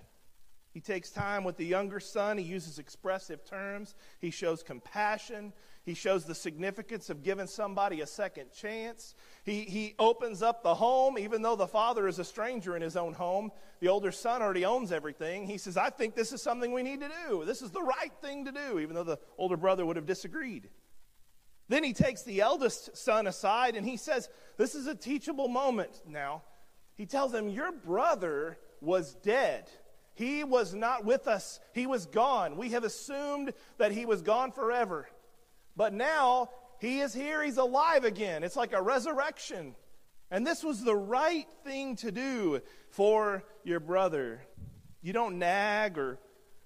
He 0.72 0.80
takes 0.80 1.10
time 1.10 1.44
with 1.44 1.56
the 1.56 1.66
younger 1.66 2.00
son. 2.00 2.38
He 2.38 2.44
uses 2.44 2.78
expressive 2.78 3.44
terms. 3.44 3.94
He 4.20 4.30
shows 4.30 4.62
compassion. 4.62 5.52
He 5.90 5.94
shows 5.94 6.24
the 6.24 6.36
significance 6.36 7.10
of 7.10 7.24
giving 7.24 7.48
somebody 7.48 8.00
a 8.00 8.06
second 8.06 8.52
chance. 8.52 9.16
He, 9.42 9.62
he 9.62 9.96
opens 9.98 10.40
up 10.40 10.62
the 10.62 10.76
home, 10.76 11.18
even 11.18 11.42
though 11.42 11.56
the 11.56 11.66
father 11.66 12.06
is 12.06 12.20
a 12.20 12.24
stranger 12.24 12.76
in 12.76 12.82
his 12.82 12.96
own 12.96 13.12
home. 13.12 13.50
The 13.80 13.88
older 13.88 14.12
son 14.12 14.40
already 14.40 14.64
owns 14.64 14.92
everything. 14.92 15.48
He 15.48 15.58
says, 15.58 15.76
I 15.76 15.90
think 15.90 16.14
this 16.14 16.32
is 16.32 16.40
something 16.40 16.72
we 16.72 16.84
need 16.84 17.00
to 17.00 17.10
do. 17.26 17.44
This 17.44 17.60
is 17.60 17.72
the 17.72 17.82
right 17.82 18.12
thing 18.22 18.44
to 18.44 18.52
do, 18.52 18.78
even 18.78 18.94
though 18.94 19.02
the 19.02 19.18
older 19.36 19.56
brother 19.56 19.84
would 19.84 19.96
have 19.96 20.06
disagreed. 20.06 20.68
Then 21.68 21.82
he 21.82 21.92
takes 21.92 22.22
the 22.22 22.40
eldest 22.40 22.96
son 22.96 23.26
aside 23.26 23.74
and 23.74 23.84
he 23.84 23.96
says, 23.96 24.28
This 24.58 24.76
is 24.76 24.86
a 24.86 24.94
teachable 24.94 25.48
moment 25.48 26.02
now. 26.06 26.42
He 26.96 27.04
tells 27.04 27.34
him, 27.34 27.48
Your 27.48 27.72
brother 27.72 28.58
was 28.80 29.16
dead 29.16 29.68
he 30.20 30.44
was 30.44 30.74
not 30.74 31.06
with 31.06 31.26
us, 31.26 31.60
he 31.72 31.86
was 31.86 32.04
gone. 32.04 32.58
We 32.58 32.72
have 32.72 32.84
assumed 32.84 33.54
that 33.78 33.90
he 33.90 34.04
was 34.04 34.20
gone 34.20 34.52
forever. 34.52 35.08
But 35.76 35.92
now 35.92 36.50
he 36.78 37.00
is 37.00 37.14
here, 37.14 37.42
he's 37.42 37.58
alive 37.58 38.04
again. 38.04 38.42
It's 38.42 38.56
like 38.56 38.72
a 38.72 38.82
resurrection. 38.82 39.74
And 40.30 40.46
this 40.46 40.62
was 40.62 40.82
the 40.82 40.94
right 40.94 41.46
thing 41.64 41.96
to 41.96 42.12
do 42.12 42.60
for 42.90 43.44
your 43.64 43.80
brother. 43.80 44.42
You 45.02 45.12
don't 45.12 45.38
nag 45.38 45.98
or 45.98 46.18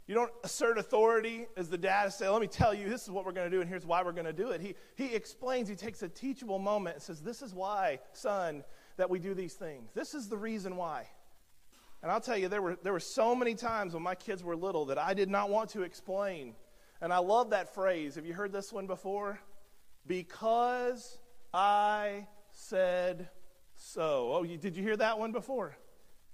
you 0.06 0.14
don't 0.14 0.30
assert 0.42 0.76
authority 0.76 1.46
as 1.56 1.70
the 1.70 1.78
dad 1.78 2.12
say, 2.12 2.28
let 2.28 2.42
me 2.42 2.46
tell 2.46 2.74
you, 2.74 2.90
this 2.90 3.04
is 3.04 3.10
what 3.10 3.24
we're 3.24 3.32
going 3.32 3.50
to 3.50 3.56
do, 3.56 3.62
and 3.62 3.70
here's 3.70 3.86
why 3.86 4.02
we're 4.02 4.12
going 4.12 4.26
to 4.26 4.34
do 4.34 4.50
it. 4.50 4.60
He, 4.60 4.74
he 4.96 5.14
explains, 5.14 5.66
he 5.66 5.76
takes 5.76 6.02
a 6.02 6.08
teachable 6.08 6.58
moment 6.58 6.96
and 6.96 7.02
says, 7.02 7.22
This 7.22 7.40
is 7.40 7.54
why, 7.54 8.00
son, 8.12 8.64
that 8.98 9.08
we 9.08 9.18
do 9.18 9.32
these 9.32 9.54
things. 9.54 9.92
This 9.94 10.14
is 10.14 10.28
the 10.28 10.36
reason 10.36 10.76
why. 10.76 11.06
And 12.02 12.12
I'll 12.12 12.20
tell 12.20 12.36
you, 12.36 12.48
there 12.48 12.60
were, 12.60 12.76
there 12.82 12.92
were 12.92 13.00
so 13.00 13.34
many 13.34 13.54
times 13.54 13.94
when 13.94 14.02
my 14.02 14.14
kids 14.14 14.44
were 14.44 14.54
little 14.54 14.84
that 14.86 14.98
I 14.98 15.14
did 15.14 15.30
not 15.30 15.48
want 15.48 15.70
to 15.70 15.82
explain. 15.82 16.54
And 17.00 17.12
I 17.12 17.18
love 17.18 17.50
that 17.50 17.74
phrase. 17.74 18.14
Have 18.14 18.26
you 18.26 18.34
heard 18.34 18.52
this 18.52 18.72
one 18.72 18.86
before? 18.86 19.40
Because 20.06 21.18
I 21.52 22.26
said 22.50 23.28
so. 23.76 24.30
Oh, 24.32 24.42
you, 24.42 24.56
did 24.56 24.76
you 24.76 24.82
hear 24.82 24.96
that 24.96 25.18
one 25.18 25.32
before? 25.32 25.76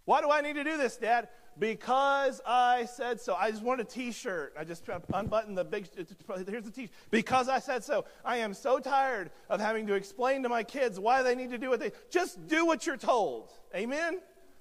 Why 0.04 0.20
do 0.20 0.30
I 0.30 0.40
need 0.40 0.54
to 0.54 0.64
do 0.64 0.76
this, 0.76 0.96
Dad? 0.96 1.28
Because 1.58 2.40
I 2.46 2.86
said 2.86 3.20
so. 3.20 3.34
I 3.34 3.50
just 3.50 3.62
want 3.62 3.80
a 3.80 3.84
T-shirt. 3.84 4.54
I 4.58 4.64
just 4.64 4.88
unbuttoned 5.12 5.58
the 5.58 5.64
big. 5.64 5.88
Here's 5.94 6.64
the 6.64 6.70
T-shirt. 6.70 6.90
Because 7.10 7.48
I 7.48 7.58
said 7.58 7.84
so. 7.84 8.06
I 8.24 8.38
am 8.38 8.54
so 8.54 8.78
tired 8.78 9.30
of 9.48 9.60
having 9.60 9.86
to 9.88 9.94
explain 9.94 10.42
to 10.44 10.48
my 10.48 10.62
kids 10.62 10.98
why 10.98 11.22
they 11.22 11.34
need 11.34 11.50
to 11.50 11.58
do 11.58 11.68
what 11.68 11.80
they. 11.80 11.92
Just 12.10 12.46
do 12.48 12.64
what 12.64 12.86
you're 12.86 12.96
told. 12.96 13.50
Amen. 13.74 14.20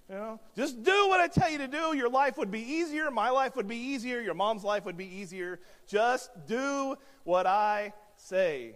You 0.09 0.15
know, 0.15 0.39
just 0.55 0.81
do 0.81 1.07
what 1.07 1.19
I 1.19 1.27
tell 1.27 1.51
you 1.51 1.59
to 1.59 1.67
do. 1.67 1.95
Your 1.95 2.09
life 2.09 2.37
would 2.39 2.49
be 2.49 2.61
easier. 2.61 3.11
My 3.11 3.29
life 3.29 3.55
would 3.55 3.67
be 3.67 3.77
easier. 3.77 4.19
Your 4.19 4.33
mom's 4.33 4.63
life 4.63 4.85
would 4.85 4.97
be 4.97 5.05
easier. 5.05 5.59
Just 5.87 6.31
do 6.47 6.95
what 7.25 7.45
I 7.45 7.93
say. 8.15 8.75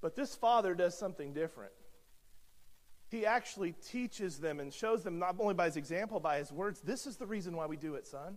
But 0.00 0.16
this 0.16 0.34
father 0.34 0.74
does 0.74 0.98
something 0.98 1.32
different. 1.32 1.72
he 3.10 3.24
actually 3.24 3.72
teaches 3.72 4.38
them 4.38 4.58
and 4.58 4.72
shows 4.72 5.04
them, 5.04 5.18
not 5.18 5.36
only 5.38 5.54
by 5.54 5.66
his 5.66 5.76
example, 5.76 6.18
by 6.18 6.38
his 6.38 6.50
words, 6.52 6.80
this 6.80 7.06
is 7.06 7.16
the 7.16 7.26
reason 7.26 7.56
why 7.56 7.66
we 7.66 7.76
do 7.76 7.94
it, 7.94 8.06
son. 8.06 8.36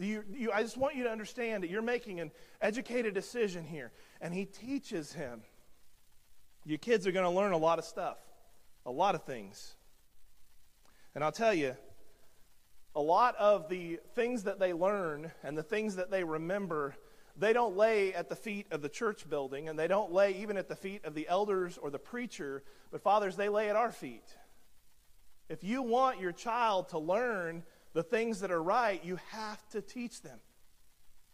You, 0.00 0.24
you, 0.32 0.50
I 0.52 0.62
just 0.62 0.76
want 0.76 0.96
you 0.96 1.04
to 1.04 1.10
understand 1.10 1.62
that 1.62 1.70
you're 1.70 1.80
making 1.80 2.18
an 2.18 2.32
educated 2.60 3.14
decision 3.14 3.64
here. 3.64 3.92
And 4.20 4.34
he 4.34 4.44
teaches 4.46 5.12
him. 5.12 5.42
Your 6.64 6.78
kids 6.78 7.06
are 7.06 7.12
going 7.12 7.24
to 7.24 7.30
learn 7.30 7.52
a 7.52 7.56
lot 7.56 7.78
of 7.78 7.84
stuff, 7.84 8.18
a 8.84 8.90
lot 8.90 9.14
of 9.14 9.22
things. 9.22 9.76
And 11.16 11.24
I'll 11.24 11.32
tell 11.32 11.54
you, 11.54 11.74
a 12.94 13.00
lot 13.00 13.36
of 13.36 13.70
the 13.70 14.00
things 14.14 14.42
that 14.42 14.58
they 14.58 14.74
learn 14.74 15.32
and 15.42 15.56
the 15.56 15.62
things 15.62 15.96
that 15.96 16.10
they 16.10 16.22
remember, 16.22 16.94
they 17.38 17.54
don't 17.54 17.74
lay 17.74 18.12
at 18.12 18.28
the 18.28 18.36
feet 18.36 18.66
of 18.70 18.82
the 18.82 18.90
church 18.90 19.26
building, 19.26 19.70
and 19.70 19.78
they 19.78 19.88
don't 19.88 20.12
lay 20.12 20.32
even 20.32 20.58
at 20.58 20.68
the 20.68 20.76
feet 20.76 21.06
of 21.06 21.14
the 21.14 21.26
elders 21.26 21.78
or 21.78 21.88
the 21.88 21.98
preacher, 21.98 22.62
but 22.90 23.00
fathers, 23.00 23.34
they 23.34 23.48
lay 23.48 23.70
at 23.70 23.76
our 23.76 23.90
feet. 23.90 24.26
If 25.48 25.64
you 25.64 25.80
want 25.80 26.20
your 26.20 26.32
child 26.32 26.90
to 26.90 26.98
learn 26.98 27.62
the 27.94 28.02
things 28.02 28.40
that 28.40 28.50
are 28.50 28.62
right, 28.62 29.02
you 29.02 29.18
have 29.30 29.66
to 29.70 29.80
teach 29.80 30.20
them. 30.20 30.38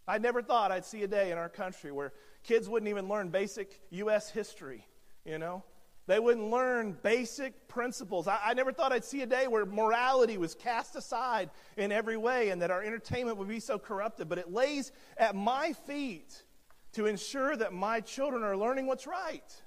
I 0.06 0.18
never 0.18 0.42
thought 0.42 0.70
I'd 0.70 0.84
see 0.84 1.02
a 1.02 1.08
day 1.08 1.32
in 1.32 1.38
our 1.38 1.48
country 1.48 1.90
where 1.90 2.12
kids 2.44 2.68
wouldn't 2.68 2.88
even 2.88 3.08
learn 3.08 3.30
basic 3.30 3.80
U.S. 3.90 4.30
history, 4.30 4.86
you 5.24 5.40
know? 5.40 5.64
They 6.06 6.18
wouldn't 6.18 6.50
learn 6.50 6.96
basic 7.02 7.68
principles. 7.68 8.26
I, 8.26 8.38
I, 8.46 8.54
never 8.54 8.72
thought 8.72 8.92
I'd 8.92 9.04
see 9.04 9.22
a 9.22 9.26
day 9.26 9.46
where 9.46 9.64
morality 9.64 10.36
was 10.36 10.54
cast 10.54 10.96
aside 10.96 11.50
in 11.76 11.92
every 11.92 12.16
way 12.16 12.50
and 12.50 12.60
that 12.60 12.72
our 12.72 12.82
entertainment 12.82 13.36
would 13.36 13.48
be 13.48 13.60
so 13.60 13.78
corrupted. 13.78 14.28
But 14.28 14.38
it 14.38 14.52
lays 14.52 14.90
at 15.16 15.36
my 15.36 15.72
feet 15.86 16.42
to 16.94 17.06
ensure 17.06 17.56
that 17.56 17.72
my 17.72 18.00
children 18.00 18.42
are 18.42 18.56
learning 18.56 18.86
what's 18.86 19.06
right. 19.06 19.62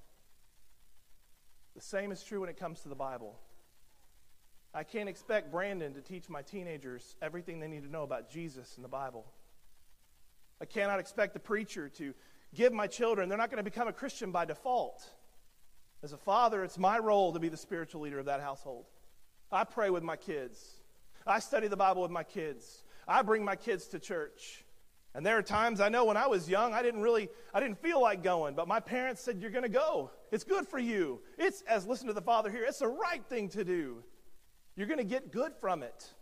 The 1.75 1.81
same 1.81 2.11
is 2.11 2.21
true 2.21 2.41
when 2.41 2.49
it 2.49 2.57
comes 2.57 2.81
to 2.81 2.89
the 2.89 2.95
Bible. 2.95 3.39
I 4.73 4.83
can't 4.83 5.07
expect 5.07 5.51
Brandon 5.51 5.93
to 5.93 6.01
teach 6.01 6.29
my 6.29 6.41
teenagers 6.41 7.15
everything 7.21 7.61
they 7.61 7.67
need 7.69 7.83
to 7.83 7.91
know 7.91 8.03
about 8.03 8.29
Jesus 8.29 8.75
and 8.75 8.83
the 8.83 8.89
Bible. 8.89 9.25
I 10.61 10.65
cannot 10.65 10.99
expect 10.99 11.33
the 11.33 11.39
preacher 11.39 11.87
to 11.89 12.13
give 12.53 12.73
my 12.73 12.87
children, 12.87 13.29
they're 13.29 13.37
not 13.37 13.49
going 13.49 13.63
to 13.63 13.69
become 13.69 13.87
a 13.87 13.93
Christian 13.93 14.31
by 14.31 14.45
default. 14.45 15.05
As 16.03 16.13
a 16.13 16.17
father, 16.17 16.63
it's 16.63 16.77
my 16.77 16.99
role 16.99 17.33
to 17.33 17.39
be 17.39 17.49
the 17.49 17.57
spiritual 17.57 18.01
leader 18.01 18.19
of 18.19 18.25
that 18.25 18.41
household. 18.41 18.85
I 19.51 19.63
pray 19.63 19.89
with 19.89 20.03
my 20.03 20.15
kids. 20.15 20.63
I 21.25 21.39
study 21.39 21.67
the 21.67 21.77
Bible 21.77 22.01
with 22.01 22.11
my 22.11 22.23
kids. 22.23 22.83
I 23.07 23.21
bring 23.21 23.43
my 23.43 23.55
kids 23.55 23.87
to 23.87 23.99
church. 23.99 24.63
And 25.13 25.25
there 25.25 25.37
are 25.37 25.41
times 25.41 25.79
I 25.79 25.87
know 25.87 26.03
when 26.05 26.17
I 26.17 26.27
was 26.27 26.49
young, 26.49 26.73
I 26.73 26.83
didn't 26.83 27.01
really, 27.01 27.29
I 27.53 27.61
didn't 27.61 27.81
feel 27.81 28.01
like 28.01 28.21
going, 28.21 28.53
but 28.53 28.67
my 28.67 28.81
parents 28.81 29.21
said, 29.21 29.39
You're 29.39 29.51
going 29.51 29.63
to 29.63 29.69
go. 29.69 30.11
It's 30.31 30.43
good 30.43 30.67
for 30.67 30.77
you. 30.77 31.21
It's, 31.37 31.61
as 31.69 31.87
listen 31.87 32.07
to 32.07 32.13
the 32.13 32.21
Father 32.21 32.51
here, 32.51 32.65
it's 32.67 32.79
the 32.79 32.87
right 32.87 33.25
thing 33.25 33.47
to 33.49 33.63
do. 33.63 34.03
You're 34.75 34.87
going 34.87 34.99
to 34.99 35.05
get 35.05 35.31
good 35.31 35.53
from 35.61 35.83
it. 35.83 36.13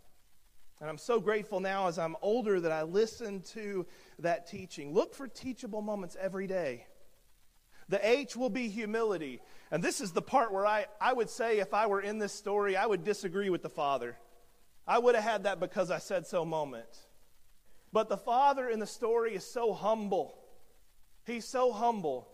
And 0.80 0.88
I'm 0.88 0.98
so 0.98 1.18
grateful 1.18 1.60
now 1.60 1.88
as 1.88 1.98
I'm 1.98 2.14
older 2.22 2.60
that 2.60 2.70
I 2.70 2.82
listen 2.82 3.40
to 3.52 3.86
that 4.20 4.46
teaching. 4.46 4.92
Look 4.92 5.14
for 5.14 5.26
teachable 5.26 5.82
moments 5.82 6.16
every 6.20 6.46
day. 6.46 6.86
The 7.88 8.06
H 8.08 8.36
will 8.36 8.50
be 8.50 8.68
humility. 8.68 9.40
And 9.70 9.82
this 9.82 10.00
is 10.00 10.12
the 10.12 10.22
part 10.22 10.52
where 10.52 10.66
I, 10.66 10.86
I 11.00 11.12
would 11.12 11.30
say, 11.30 11.58
if 11.58 11.74
I 11.74 11.86
were 11.86 12.00
in 12.00 12.18
this 12.18 12.32
story, 12.32 12.76
I 12.76 12.86
would 12.86 13.04
disagree 13.04 13.50
with 13.50 13.62
the 13.62 13.68
father. 13.68 14.16
I 14.86 14.98
would 14.98 15.14
have 15.14 15.24
had 15.24 15.44
that 15.44 15.60
because 15.60 15.90
I 15.90 15.98
said 15.98 16.26
so 16.26 16.44
moment. 16.44 16.88
But 17.92 18.08
the 18.08 18.16
father 18.16 18.68
in 18.68 18.80
the 18.80 18.86
story 18.86 19.34
is 19.34 19.44
so 19.44 19.72
humble. 19.72 20.38
He's 21.26 21.46
so 21.46 21.72
humble. 21.72 22.28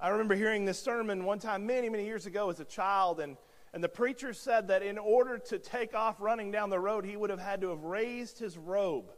I 0.00 0.08
remember 0.08 0.34
hearing 0.34 0.64
this 0.64 0.78
sermon 0.78 1.24
one 1.24 1.38
time 1.38 1.66
many, 1.66 1.88
many 1.88 2.04
years 2.04 2.26
ago 2.26 2.50
as 2.50 2.60
a 2.60 2.64
child, 2.64 3.20
and 3.20 3.36
and 3.76 3.84
the 3.84 3.90
preacher 3.90 4.32
said 4.32 4.68
that 4.68 4.82
in 4.82 4.96
order 4.96 5.36
to 5.36 5.58
take 5.58 5.94
off 5.94 6.18
running 6.18 6.50
down 6.50 6.70
the 6.70 6.80
road, 6.80 7.04
he 7.04 7.14
would 7.14 7.28
have 7.28 7.38
had 7.38 7.60
to 7.60 7.68
have 7.68 7.84
raised 7.84 8.38
his 8.38 8.56
robe, 8.56 9.12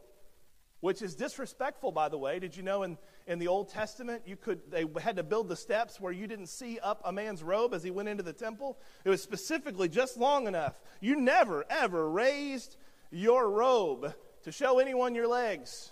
which 0.81 1.01
is 1.01 1.15
disrespectful, 1.15 1.91
by 1.91 2.09
the 2.09 2.17
way. 2.17 2.39
Did 2.39 2.55
you 2.55 2.63
know 2.63 2.83
in, 2.83 2.97
in 3.27 3.39
the 3.39 3.47
Old 3.47 3.69
Testament, 3.69 4.23
you 4.25 4.35
could, 4.35 4.61
they 4.69 4.85
had 5.01 5.17
to 5.17 5.23
build 5.23 5.49
the 5.49 5.55
steps 5.55 5.99
where 5.99 6.13
you 6.13 6.27
didn't 6.27 6.47
see 6.47 6.79
up 6.79 7.01
a 7.03 7.11
man's 7.11 7.43
robe 7.43 7.73
as 7.73 7.83
he 7.83 7.91
went 7.91 8.09
into 8.09 8.23
the 8.23 8.33
temple? 8.33 8.77
It 9.03 9.09
was 9.09 9.21
specifically 9.21 9.89
just 9.89 10.17
long 10.17 10.47
enough. 10.47 10.79
You 11.01 11.15
never, 11.15 11.65
ever 11.69 12.09
raised 12.09 12.77
your 13.11 13.49
robe 13.49 14.13
to 14.43 14.51
show 14.51 14.79
anyone 14.79 15.15
your 15.15 15.27
legs. 15.27 15.91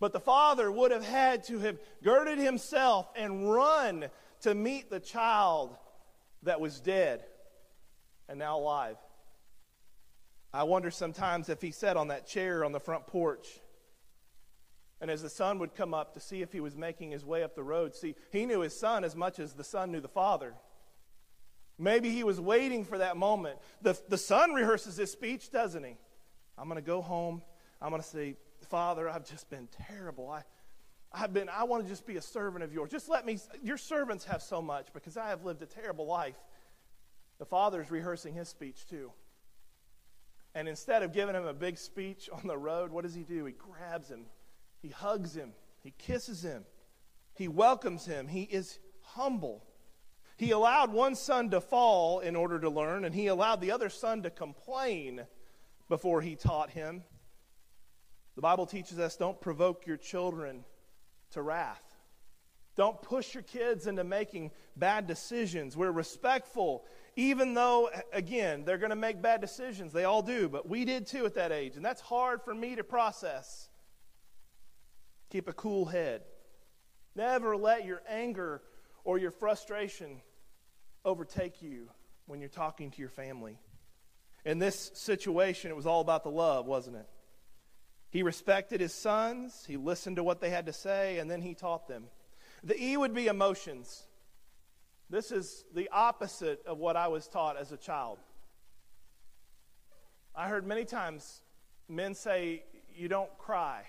But 0.00 0.12
the 0.12 0.20
father 0.20 0.70
would 0.72 0.90
have 0.90 1.04
had 1.04 1.44
to 1.44 1.58
have 1.60 1.78
girded 2.02 2.38
himself 2.38 3.08
and 3.14 3.52
run 3.52 4.06
to 4.40 4.54
meet 4.54 4.90
the 4.90 5.00
child 5.00 5.76
that 6.42 6.60
was 6.60 6.80
dead 6.80 7.24
and 8.28 8.38
now 8.38 8.58
alive. 8.58 8.96
I 10.52 10.64
wonder 10.64 10.90
sometimes 10.90 11.48
if 11.48 11.62
he 11.62 11.70
sat 11.70 11.96
on 11.96 12.08
that 12.08 12.26
chair 12.26 12.64
on 12.64 12.72
the 12.72 12.80
front 12.80 13.06
porch. 13.06 13.46
And 15.02 15.10
as 15.10 15.20
the 15.20 15.28
son 15.28 15.58
would 15.58 15.74
come 15.74 15.92
up 15.92 16.14
to 16.14 16.20
see 16.20 16.42
if 16.42 16.52
he 16.52 16.60
was 16.60 16.76
making 16.76 17.10
his 17.10 17.24
way 17.24 17.42
up 17.42 17.56
the 17.56 17.62
road, 17.64 17.92
see, 17.94 18.14
he 18.30 18.46
knew 18.46 18.60
his 18.60 18.78
son 18.78 19.02
as 19.02 19.16
much 19.16 19.40
as 19.40 19.52
the 19.52 19.64
son 19.64 19.90
knew 19.90 20.00
the 20.00 20.06
father. 20.06 20.54
Maybe 21.76 22.10
he 22.10 22.22
was 22.22 22.40
waiting 22.40 22.84
for 22.84 22.98
that 22.98 23.16
moment. 23.16 23.58
The, 23.82 24.00
the 24.08 24.16
son 24.16 24.52
rehearses 24.52 24.96
his 24.96 25.10
speech, 25.10 25.50
doesn't 25.50 25.82
he? 25.82 25.96
I'm 26.56 26.68
going 26.68 26.76
to 26.76 26.86
go 26.86 27.02
home. 27.02 27.42
I'm 27.80 27.90
going 27.90 28.00
to 28.00 28.08
say, 28.08 28.36
Father, 28.68 29.10
I've 29.10 29.28
just 29.28 29.50
been 29.50 29.68
terrible. 29.88 30.30
I, 30.30 30.44
I've 31.12 31.32
been, 31.34 31.48
I 31.48 31.64
want 31.64 31.82
to 31.82 31.88
just 31.88 32.06
be 32.06 32.16
a 32.16 32.22
servant 32.22 32.62
of 32.62 32.72
yours. 32.72 32.88
Just 32.88 33.08
let 33.08 33.26
me, 33.26 33.40
your 33.60 33.78
servants 33.78 34.24
have 34.26 34.40
so 34.40 34.62
much 34.62 34.92
because 34.94 35.16
I 35.16 35.30
have 35.30 35.44
lived 35.44 35.62
a 35.62 35.66
terrible 35.66 36.06
life. 36.06 36.36
The 37.40 37.44
father's 37.44 37.90
rehearsing 37.90 38.34
his 38.34 38.48
speech 38.48 38.86
too. 38.86 39.10
And 40.54 40.68
instead 40.68 41.02
of 41.02 41.12
giving 41.12 41.34
him 41.34 41.46
a 41.46 41.54
big 41.54 41.76
speech 41.76 42.30
on 42.32 42.46
the 42.46 42.56
road, 42.56 42.92
what 42.92 43.02
does 43.02 43.14
he 43.14 43.24
do? 43.24 43.46
He 43.46 43.52
grabs 43.52 44.08
him, 44.08 44.26
he 44.82 44.88
hugs 44.88 45.34
him, 45.34 45.52
he 45.80 45.94
kisses 45.96 46.42
him, 46.42 46.64
he 47.34 47.48
welcomes 47.48 48.04
him. 48.04 48.28
He 48.28 48.42
is 48.42 48.78
humble. 49.00 49.64
He 50.36 50.50
allowed 50.50 50.92
one 50.92 51.14
son 51.14 51.50
to 51.50 51.60
fall 51.60 52.20
in 52.20 52.36
order 52.36 52.58
to 52.60 52.68
learn, 52.68 53.04
and 53.04 53.14
he 53.14 53.28
allowed 53.28 53.60
the 53.60 53.70
other 53.70 53.88
son 53.88 54.22
to 54.22 54.30
complain 54.30 55.24
before 55.88 56.20
he 56.20 56.36
taught 56.36 56.70
him. 56.70 57.02
The 58.34 58.42
Bible 58.42 58.66
teaches 58.66 58.98
us 58.98 59.16
don't 59.16 59.40
provoke 59.40 59.86
your 59.86 59.96
children 59.96 60.64
to 61.30 61.42
wrath. 61.42 61.82
Don't 62.74 63.00
push 63.00 63.34
your 63.34 63.42
kids 63.42 63.86
into 63.86 64.04
making 64.04 64.50
bad 64.76 65.06
decisions. 65.06 65.76
We're 65.76 65.92
respectful 65.92 66.84
even 67.16 67.52
though, 67.52 67.90
again, 68.12 68.64
they're 68.64 68.78
going 68.78 68.90
to 68.90 68.96
make 68.96 69.20
bad 69.20 69.40
decisions. 69.40 69.92
They 69.92 70.04
all 70.04 70.22
do, 70.22 70.48
but 70.48 70.68
we 70.68 70.84
did 70.84 71.06
too 71.06 71.26
at 71.26 71.34
that 71.34 71.52
age. 71.52 71.76
And 71.76 71.84
that's 71.84 72.00
hard 72.00 72.42
for 72.42 72.54
me 72.54 72.76
to 72.76 72.84
process. 72.84 73.68
Keep 75.32 75.48
a 75.48 75.54
cool 75.54 75.86
head. 75.86 76.20
Never 77.16 77.56
let 77.56 77.86
your 77.86 78.02
anger 78.06 78.60
or 79.02 79.16
your 79.16 79.30
frustration 79.30 80.20
overtake 81.06 81.62
you 81.62 81.88
when 82.26 82.38
you're 82.38 82.50
talking 82.50 82.90
to 82.90 82.98
your 83.00 83.08
family. 83.08 83.58
In 84.44 84.58
this 84.58 84.90
situation, 84.92 85.70
it 85.70 85.74
was 85.74 85.86
all 85.86 86.02
about 86.02 86.22
the 86.22 86.30
love, 86.30 86.66
wasn't 86.66 86.96
it? 86.96 87.08
He 88.10 88.22
respected 88.22 88.82
his 88.82 88.92
sons, 88.92 89.64
he 89.66 89.78
listened 89.78 90.16
to 90.16 90.22
what 90.22 90.42
they 90.42 90.50
had 90.50 90.66
to 90.66 90.72
say, 90.74 91.18
and 91.18 91.30
then 91.30 91.40
he 91.40 91.54
taught 91.54 91.88
them. 91.88 92.08
The 92.62 92.78
E 92.78 92.98
would 92.98 93.14
be 93.14 93.26
emotions. 93.26 94.02
This 95.08 95.32
is 95.32 95.64
the 95.74 95.88
opposite 95.90 96.60
of 96.66 96.76
what 96.76 96.94
I 96.94 97.08
was 97.08 97.26
taught 97.26 97.56
as 97.56 97.72
a 97.72 97.78
child. 97.78 98.18
I 100.36 100.48
heard 100.48 100.66
many 100.66 100.84
times 100.84 101.40
men 101.88 102.14
say, 102.14 102.64
You 102.94 103.08
don't 103.08 103.30
cry. 103.38 103.86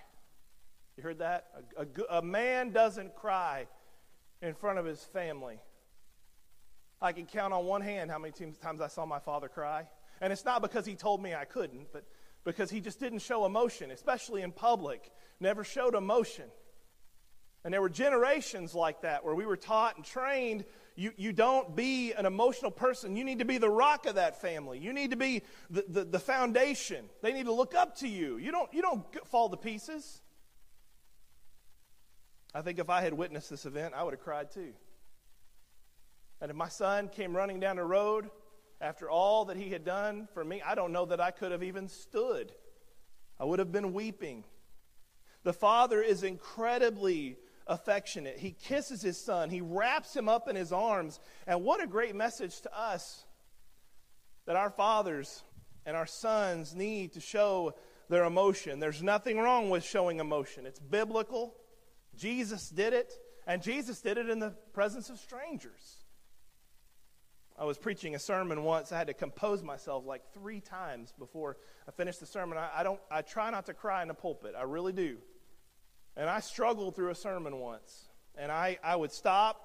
You 0.97 1.03
heard 1.03 1.19
that? 1.19 1.47
A, 1.77 1.82
a, 1.82 2.17
a, 2.19 2.21
man 2.21 2.71
doesn't 2.71 3.15
cry 3.15 3.67
in 4.41 4.53
front 4.53 4.79
of 4.79 4.86
his 4.86 5.03
family. 5.03 5.60
I 7.01 7.12
can 7.12 7.25
count 7.25 7.53
on 7.53 7.65
one 7.65 7.82
hand 7.82 8.12
how 8.12 8.19
many 8.19 8.34
times 8.62 8.79
I 8.79 8.88
saw 8.88 9.06
my 9.06 9.19
father 9.19 9.49
cry. 9.49 9.88
And 10.21 10.32
it's 10.32 10.45
not 10.45 10.62
because 10.62 10.86
he 10.86 10.95
told 10.95 11.21
me 11.21 11.34
I 11.34 11.45
couldn't, 11.45 11.88
but 11.91 12.06
because 12.43 12.69
he 12.69 12.79
just 12.79 12.99
didn't 12.99 13.19
show 13.19 13.45
emotion, 13.45 13.91
especially 13.91 14.41
in 14.41 14.51
public. 14.51 15.12
Never 15.39 15.63
showed 15.63 15.95
emotion. 15.95 16.45
And 17.65 17.73
there 17.73 17.82
were 17.82 17.89
generations 17.89 18.75
like 18.75 19.01
that 19.01 19.23
where 19.23 19.36
we 19.36 19.45
were 19.45 19.58
taught 19.58 19.95
and 19.95 20.06
trained 20.06 20.65
you, 20.95 21.12
you 21.17 21.34
don't 21.34 21.75
be 21.75 22.13
an 22.13 22.25
emotional 22.25 22.71
person. 22.71 23.15
You 23.15 23.23
need 23.23 23.39
to 23.39 23.45
be 23.45 23.58
the 23.58 23.69
rock 23.69 24.06
of 24.06 24.15
that 24.15 24.41
family. 24.41 24.77
You 24.77 24.93
need 24.93 25.12
to 25.12 25.17
be 25.17 25.41
the, 25.69 25.86
the, 25.88 26.03
the 26.03 26.19
foundation. 26.19 27.06
They 27.21 27.34
need 27.34 27.45
to 27.45 27.53
look 27.53 27.73
up 27.73 27.97
to 27.99 28.08
you. 28.08 28.38
You 28.38 28.51
don't, 28.51 28.71
you 28.73 28.82
don't 28.82 29.03
fall 29.27 29.49
to 29.49 29.58
pieces. 29.58 30.21
I 32.54 32.62
think 32.62 32.80
if 32.80 32.89
I 32.89 33.02
had 33.02 33.13
witnessed 33.13 33.50
this 33.50 33.66
event, 33.66 33.94
I 33.96 34.04
would 34.04 34.13
have 34.13 34.22
cried 34.22 34.52
too. 34.52 34.74
And 36.39 36.52
if 36.52 36.58
my 36.58 36.68
son 36.68 37.10
came 37.10 37.36
running 37.36 37.60
down 37.60 37.78
the 37.78 37.84
road 37.84 38.30
after 38.82 39.10
all 39.10 39.46
that 39.46 39.58
he 39.58 39.70
had 39.70 39.86
done 39.86 40.28
for 40.34 40.44
me, 40.44 40.62
I 40.62 40.76
don't 40.76 40.92
know 40.92 41.06
that 41.06 41.22
I 41.22 41.32
could 41.32 41.52
have 41.52 41.63
even 41.63 41.88
stood. 41.88 42.52
I 43.39 43.46
would 43.46 43.60
have 43.60 43.72
been 43.72 43.94
weeping. 43.94 44.44
The 45.44 45.54
father 45.54 46.02
is 46.02 46.24
incredibly 46.24 47.38
affectionate. 47.66 48.38
He 48.38 48.52
kisses 48.52 49.02
his 49.02 49.18
son, 49.18 49.50
he 49.50 49.62
wraps 49.62 50.16
him 50.16 50.30
up 50.30 50.48
in 50.48 50.56
his 50.56 50.72
arms. 50.72 51.20
And 51.48 51.63
what 51.63 51.82
a 51.82 51.88
great 51.88 52.16
message 52.16 52.62
to 52.62 52.78
us 52.78 53.24
that 54.46 54.56
our 54.56 54.70
fathers 54.70 55.44
and 55.86 55.96
our 55.96 56.06
sons 56.06 56.76
need 56.76 57.13
to 57.13 57.22
show 57.22 57.74
their 58.10 58.26
emotion. 58.26 58.80
There's 58.80 59.02
nothing 59.02 59.38
wrong 59.38 59.70
with 59.70 59.84
showing 59.84 60.20
emotion, 60.20 60.66
it's 60.66 60.80
biblical. 60.80 61.56
Jesus 62.17 62.69
did 62.69 62.93
it, 62.93 63.13
and 63.47 63.62
Jesus 63.62 64.02
did 64.02 64.17
it 64.17 64.30
in 64.30 64.39
the 64.39 64.52
presence 64.73 65.10
of 65.10 65.19
strangers. 65.19 66.04
I 67.58 67.65
was 67.65 67.78
preaching 67.78 68.15
a 68.15 68.19
sermon 68.19 68.63
once. 68.63 68.91
I 68.91 68.97
had 68.97 69.08
to 69.08 69.13
compose 69.13 69.62
myself 69.62 70.06
like 70.06 70.21
three 70.34 70.60
times 70.60 71.13
before 71.17 71.58
I 71.88 71.91
finished 71.91 72.19
the 72.19 72.26
sermon. 72.26 72.58
I, 72.58 72.69
I, 72.78 72.84
don't. 72.84 72.99
I 73.12 73.21
try 73.21 73.52
not 73.52 73.67
to 73.67 73.73
cry 73.73 74.02
in 74.02 74.08
the 74.08 74.13
pulpit. 74.13 74.56
I 74.58 74.63
really 74.63 74.93
do. 74.93 75.17
And 76.17 76.30
I 76.30 76.39
struggled 76.39 76.95
through 76.95 77.10
a 77.10 77.15
sermon 77.15 77.58
once, 77.60 78.06
and 78.36 78.52
I, 78.52 78.78
I 78.84 78.95
would 78.95 79.12
stop, 79.12 79.62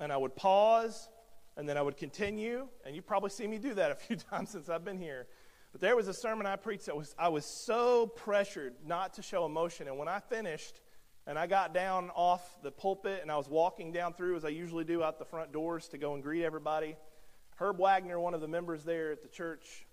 and 0.00 0.12
I 0.12 0.16
would 0.16 0.36
pause, 0.36 1.08
and 1.56 1.68
then 1.68 1.76
I 1.76 1.82
would 1.82 1.96
continue. 1.96 2.66
And 2.84 2.94
you 2.94 3.02
probably 3.02 3.30
see 3.30 3.46
me 3.46 3.58
do 3.58 3.74
that 3.74 3.90
a 3.90 3.94
few 3.94 4.16
times 4.30 4.50
since 4.50 4.68
I've 4.68 4.84
been 4.84 4.98
here. 4.98 5.26
But 5.72 5.82
there 5.82 5.96
was 5.96 6.08
a 6.08 6.14
sermon 6.14 6.46
I 6.46 6.56
preached 6.56 6.86
that 6.86 6.96
was 6.96 7.14
I 7.18 7.28
was 7.28 7.44
so 7.44 8.06
pressured 8.06 8.74
not 8.86 9.14
to 9.14 9.22
show 9.22 9.44
emotion, 9.44 9.86
and 9.86 9.98
when 9.98 10.08
I 10.08 10.20
finished, 10.20 10.80
and 11.28 11.38
I 11.38 11.46
got 11.46 11.74
down 11.74 12.10
off 12.16 12.56
the 12.62 12.70
pulpit, 12.70 13.20
and 13.20 13.30
I 13.30 13.36
was 13.36 13.50
walking 13.50 13.92
down 13.92 14.14
through 14.14 14.36
as 14.36 14.46
I 14.46 14.48
usually 14.48 14.84
do 14.84 15.02
out 15.02 15.18
the 15.18 15.26
front 15.26 15.52
doors 15.52 15.86
to 15.88 15.98
go 15.98 16.14
and 16.14 16.22
greet 16.22 16.42
everybody. 16.42 16.96
Herb 17.56 17.78
Wagner, 17.78 18.18
one 18.18 18.32
of 18.32 18.40
the 18.40 18.48
members 18.48 18.82
there 18.82 19.12
at 19.12 19.20
the 19.20 19.28
church, 19.28 19.86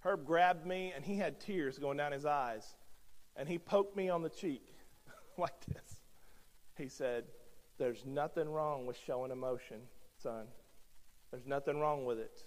Herb 0.00 0.26
grabbed 0.26 0.66
me 0.66 0.92
and 0.94 1.04
he 1.04 1.16
had 1.16 1.38
tears 1.38 1.78
going 1.78 1.96
down 1.96 2.10
his 2.10 2.26
eyes. 2.26 2.66
And 3.36 3.48
he 3.48 3.56
poked 3.56 3.96
me 3.96 4.08
on 4.08 4.22
the 4.22 4.28
cheek 4.28 4.66
like 5.38 5.64
this. 5.66 6.00
He 6.76 6.88
said, 6.88 7.24
There's 7.78 8.04
nothing 8.04 8.48
wrong 8.50 8.84
with 8.84 8.98
showing 9.06 9.30
emotion, 9.30 9.82
son. 10.20 10.46
There's 11.30 11.46
nothing 11.46 11.78
wrong 11.78 12.04
with 12.04 12.18
it. 12.18 12.42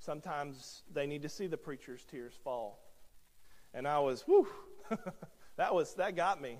Sometimes 0.00 0.82
they 0.92 1.06
need 1.06 1.22
to 1.22 1.30
see 1.30 1.46
the 1.46 1.56
preacher's 1.56 2.04
tears 2.04 2.34
fall. 2.44 2.78
And 3.72 3.88
I 3.88 4.00
was, 4.00 4.20
whew, 4.22 4.46
that 5.56 5.74
was 5.74 5.94
that 5.94 6.14
got 6.14 6.42
me. 6.42 6.58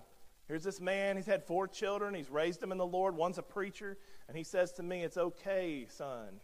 Here's 0.49 0.65
this 0.65 0.81
man, 0.81 1.17
he's 1.17 1.27
had 1.27 1.45
four 1.45 1.69
children, 1.69 2.15
he's 2.15 2.31
raised 2.31 2.61
them 2.61 2.73
in 2.73 2.79
the 2.79 2.87
Lord, 2.87 3.15
one's 3.15 3.39
a 3.39 3.43
preacher, 3.43 3.99
and 4.29 4.37
he 4.37 4.45
says 4.45 4.73
to 4.73 4.83
me, 4.83 5.03
It's 5.03 5.19
okay, 5.19 5.87
son 5.91 6.41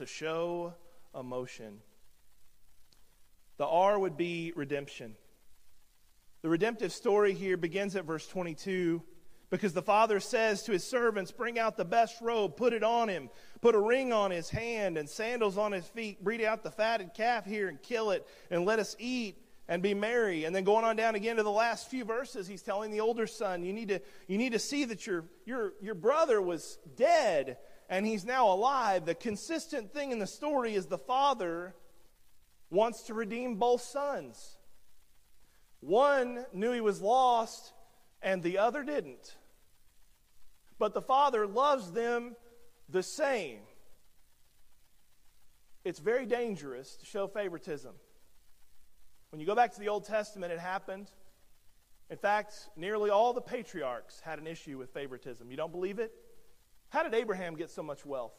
to 0.00 0.06
show 0.06 0.72
emotion. 1.14 1.78
The 3.58 3.66
R 3.66 3.98
would 3.98 4.16
be 4.16 4.50
redemption. 4.56 5.14
The 6.40 6.48
redemptive 6.48 6.90
story 6.90 7.34
here 7.34 7.58
begins 7.58 7.94
at 7.96 8.06
verse 8.06 8.26
22 8.26 9.02
because 9.50 9.74
the 9.74 9.82
father 9.82 10.18
says 10.18 10.62
to 10.62 10.72
his 10.72 10.84
servants, 10.84 11.32
Bring 11.32 11.58
out 11.58 11.76
the 11.76 11.84
best 11.84 12.22
robe, 12.22 12.56
put 12.56 12.72
it 12.72 12.82
on 12.82 13.10
him, 13.10 13.28
put 13.60 13.74
a 13.74 13.78
ring 13.78 14.10
on 14.10 14.30
his 14.30 14.48
hand 14.48 14.96
and 14.96 15.06
sandals 15.06 15.58
on 15.58 15.72
his 15.72 15.84
feet, 15.84 16.24
breed 16.24 16.42
out 16.42 16.62
the 16.62 16.70
fatted 16.70 17.12
calf 17.12 17.44
here 17.44 17.68
and 17.68 17.82
kill 17.82 18.10
it, 18.12 18.26
and 18.50 18.64
let 18.64 18.78
us 18.78 18.96
eat 18.98 19.36
and 19.70 19.84
be 19.84 19.94
merry. 19.94 20.44
And 20.44 20.54
then 20.54 20.64
going 20.64 20.84
on 20.84 20.96
down 20.96 21.14
again 21.14 21.36
to 21.36 21.44
the 21.44 21.50
last 21.50 21.88
few 21.88 22.04
verses, 22.04 22.48
he's 22.48 22.60
telling 22.60 22.90
the 22.90 23.00
older 23.00 23.28
son, 23.28 23.62
You 23.62 23.72
need 23.72 23.88
to, 23.88 24.00
you 24.26 24.36
need 24.36 24.52
to 24.52 24.58
see 24.58 24.84
that 24.86 25.06
your, 25.06 25.24
your, 25.46 25.72
your 25.80 25.94
brother 25.94 26.42
was 26.42 26.78
dead 26.96 27.56
and 27.88 28.04
he's 28.04 28.24
now 28.24 28.50
alive. 28.52 29.06
The 29.06 29.14
consistent 29.14 29.94
thing 29.94 30.10
in 30.10 30.18
the 30.18 30.26
story 30.26 30.74
is 30.74 30.86
the 30.86 30.98
father 30.98 31.74
wants 32.68 33.04
to 33.04 33.14
redeem 33.14 33.56
both 33.56 33.82
sons. 33.82 34.58
One 35.78 36.44
knew 36.52 36.72
he 36.72 36.80
was 36.80 37.00
lost, 37.00 37.72
and 38.20 38.42
the 38.42 38.58
other 38.58 38.84
didn't. 38.84 39.36
But 40.78 40.94
the 40.94 41.00
father 41.00 41.46
loves 41.46 41.92
them 41.92 42.36
the 42.88 43.02
same. 43.02 43.60
It's 45.84 46.00
very 46.00 46.26
dangerous 46.26 46.96
to 46.96 47.06
show 47.06 47.26
favoritism. 47.28 47.94
When 49.30 49.38
you 49.38 49.46
go 49.46 49.54
back 49.54 49.72
to 49.74 49.80
the 49.80 49.88
Old 49.88 50.04
Testament, 50.04 50.52
it 50.52 50.58
happened. 50.58 51.08
In 52.10 52.16
fact, 52.16 52.68
nearly 52.76 53.10
all 53.10 53.32
the 53.32 53.40
patriarchs 53.40 54.20
had 54.20 54.40
an 54.40 54.46
issue 54.48 54.76
with 54.76 54.92
favoritism. 54.92 55.48
You 55.50 55.56
don't 55.56 55.70
believe 55.70 56.00
it? 56.00 56.12
How 56.88 57.04
did 57.04 57.14
Abraham 57.14 57.54
get 57.54 57.70
so 57.70 57.84
much 57.84 58.04
wealth? 58.04 58.34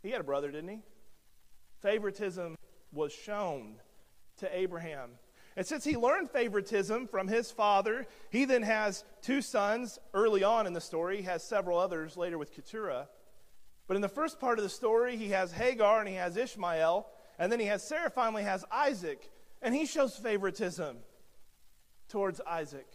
He 0.00 0.10
had 0.10 0.20
a 0.20 0.24
brother, 0.24 0.52
didn't 0.52 0.68
he? 0.68 0.82
Favoritism 1.80 2.56
was 2.92 3.12
shown 3.12 3.74
to 4.38 4.56
Abraham. 4.56 5.10
And 5.56 5.66
since 5.66 5.82
he 5.82 5.96
learned 5.96 6.30
favoritism 6.30 7.08
from 7.08 7.26
his 7.26 7.50
father, 7.50 8.06
he 8.30 8.44
then 8.44 8.62
has 8.62 9.04
two 9.20 9.42
sons 9.42 9.98
early 10.14 10.44
on 10.44 10.68
in 10.68 10.72
the 10.72 10.80
story. 10.80 11.16
He 11.16 11.22
has 11.24 11.42
several 11.42 11.78
others 11.78 12.16
later 12.16 12.38
with 12.38 12.54
Keturah. 12.54 13.08
But 13.88 13.96
in 13.96 14.02
the 14.02 14.08
first 14.08 14.38
part 14.38 14.58
of 14.58 14.62
the 14.62 14.70
story, 14.70 15.16
he 15.16 15.30
has 15.30 15.50
Hagar 15.50 15.98
and 15.98 16.08
he 16.08 16.14
has 16.14 16.36
Ishmael. 16.36 17.08
And 17.40 17.50
then 17.50 17.58
he 17.58 17.66
has 17.66 17.82
Sarah 17.82 18.10
finally 18.10 18.44
has 18.44 18.64
Isaac. 18.70 19.28
And 19.62 19.74
he 19.74 19.86
shows 19.86 20.16
favoritism 20.16 20.98
towards 22.08 22.40
Isaac. 22.46 22.88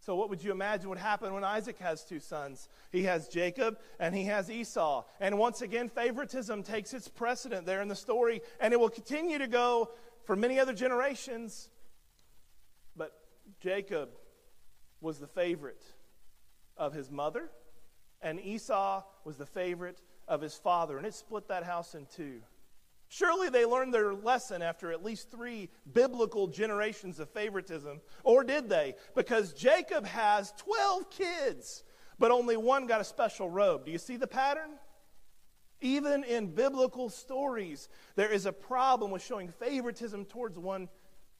So, 0.00 0.14
what 0.14 0.30
would 0.30 0.42
you 0.42 0.52
imagine 0.52 0.88
would 0.88 0.98
happen 0.98 1.34
when 1.34 1.44
Isaac 1.44 1.78
has 1.78 2.02
two 2.02 2.18
sons? 2.18 2.68
He 2.90 3.04
has 3.04 3.28
Jacob 3.28 3.78
and 4.00 4.14
he 4.14 4.24
has 4.24 4.50
Esau. 4.50 5.04
And 5.20 5.38
once 5.38 5.60
again, 5.60 5.88
favoritism 5.88 6.62
takes 6.62 6.94
its 6.94 7.08
precedent 7.08 7.66
there 7.66 7.82
in 7.82 7.88
the 7.88 7.96
story, 7.96 8.40
and 8.60 8.72
it 8.72 8.80
will 8.80 8.88
continue 8.88 9.38
to 9.38 9.46
go 9.46 9.90
for 10.24 10.34
many 10.34 10.58
other 10.58 10.72
generations. 10.72 11.68
But 12.96 13.12
Jacob 13.60 14.10
was 15.00 15.18
the 15.18 15.26
favorite 15.26 15.84
of 16.76 16.94
his 16.94 17.10
mother, 17.10 17.50
and 18.22 18.40
Esau 18.40 19.02
was 19.24 19.36
the 19.36 19.46
favorite 19.46 20.00
of 20.26 20.40
his 20.40 20.54
father, 20.54 20.96
and 20.96 21.06
it 21.06 21.14
split 21.14 21.48
that 21.48 21.64
house 21.64 21.94
in 21.94 22.06
two. 22.06 22.40
Surely 23.08 23.48
they 23.48 23.64
learned 23.64 23.94
their 23.94 24.12
lesson 24.12 24.60
after 24.60 24.92
at 24.92 25.02
least 25.02 25.30
three 25.30 25.70
biblical 25.92 26.46
generations 26.46 27.18
of 27.18 27.30
favoritism. 27.30 28.00
Or 28.22 28.44
did 28.44 28.68
they? 28.68 28.94
Because 29.14 29.54
Jacob 29.54 30.04
has 30.04 30.52
12 30.58 31.10
kids, 31.10 31.84
but 32.18 32.30
only 32.30 32.56
one 32.56 32.86
got 32.86 33.00
a 33.00 33.04
special 33.04 33.48
robe. 33.48 33.86
Do 33.86 33.92
you 33.92 33.98
see 33.98 34.16
the 34.16 34.26
pattern? 34.26 34.70
Even 35.80 36.22
in 36.24 36.54
biblical 36.54 37.08
stories, 37.08 37.88
there 38.16 38.30
is 38.30 38.44
a 38.44 38.52
problem 38.52 39.10
with 39.10 39.24
showing 39.24 39.48
favoritism 39.48 40.26
towards 40.26 40.58
one 40.58 40.88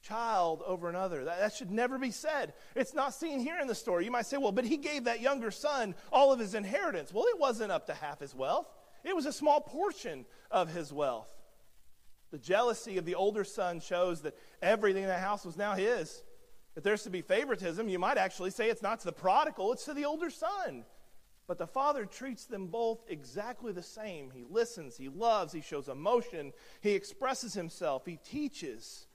child 0.01 0.63
over 0.65 0.89
another. 0.89 1.25
That, 1.25 1.39
that, 1.39 1.53
should 1.53 1.69
never 1.69 1.99
be 1.99 2.09
said. 2.09 2.53
It's 2.75 2.93
not 2.93 3.13
seen 3.13 3.39
here 3.39 3.59
in 3.59 3.67
the 3.67 3.75
story. 3.75 4.05
You 4.05 4.11
might 4.11 4.25
say, 4.25 4.37
well, 4.37 4.53
but 4.53 4.65
he 4.65 4.77
gave 4.77 5.03
that 5.03 5.21
younger 5.21 5.51
son 5.51 5.93
all 6.11 6.31
of 6.31 6.39
his 6.39 6.55
inheritance. 6.55 7.13
Well, 7.13 7.25
it 7.25 7.37
wasn't 7.37 7.71
up 7.71 7.87
to 7.87 7.93
half 7.93 8.21
his 8.21 8.33
wealth, 8.33 8.67
it 9.03 9.15
was 9.15 9.25
a 9.25 9.33
small 9.33 9.61
portion 9.61 10.25
of 10.49 10.73
his 10.73 10.91
wealth. 10.91 11.38
The 12.31 12.37
jealousy 12.37 12.97
of 12.97 13.05
the 13.05 13.15
older 13.15 13.43
son 13.43 13.79
shows 13.79 14.21
that 14.21 14.37
everything 14.61 15.03
in 15.03 15.09
the 15.09 15.17
house 15.17 15.45
was 15.45 15.57
now 15.57 15.73
his. 15.73 16.23
If 16.75 16.83
there's 16.83 17.03
to 17.03 17.09
be 17.09 17.21
favoritism, 17.21 17.89
you 17.89 17.99
might 17.99 18.17
actually 18.17 18.51
say 18.51 18.69
it's 18.69 18.83
not 18.83 18.99
to 18.99 19.05
the 19.05 19.11
prodigal, 19.11 19.73
it's 19.73 19.85
to 19.85 19.93
the 19.93 20.05
older 20.05 20.29
son. 20.29 20.85
But 21.47 21.57
the 21.57 21.65
father 21.65 22.05
treats 22.05 22.45
them 22.45 22.67
both 22.67 22.99
exactly 23.09 23.71
the 23.71 23.81
same. 23.81 24.29
He 24.29 24.45
listens, 24.47 24.95
he 24.95 25.09
loves, 25.09 25.51
he 25.51 25.61
shows 25.61 25.87
emotion, 25.87 26.53
he 26.81 26.91
expresses 26.91 27.55
himself, 27.55 28.05
he 28.05 28.17
teaches. 28.17 29.07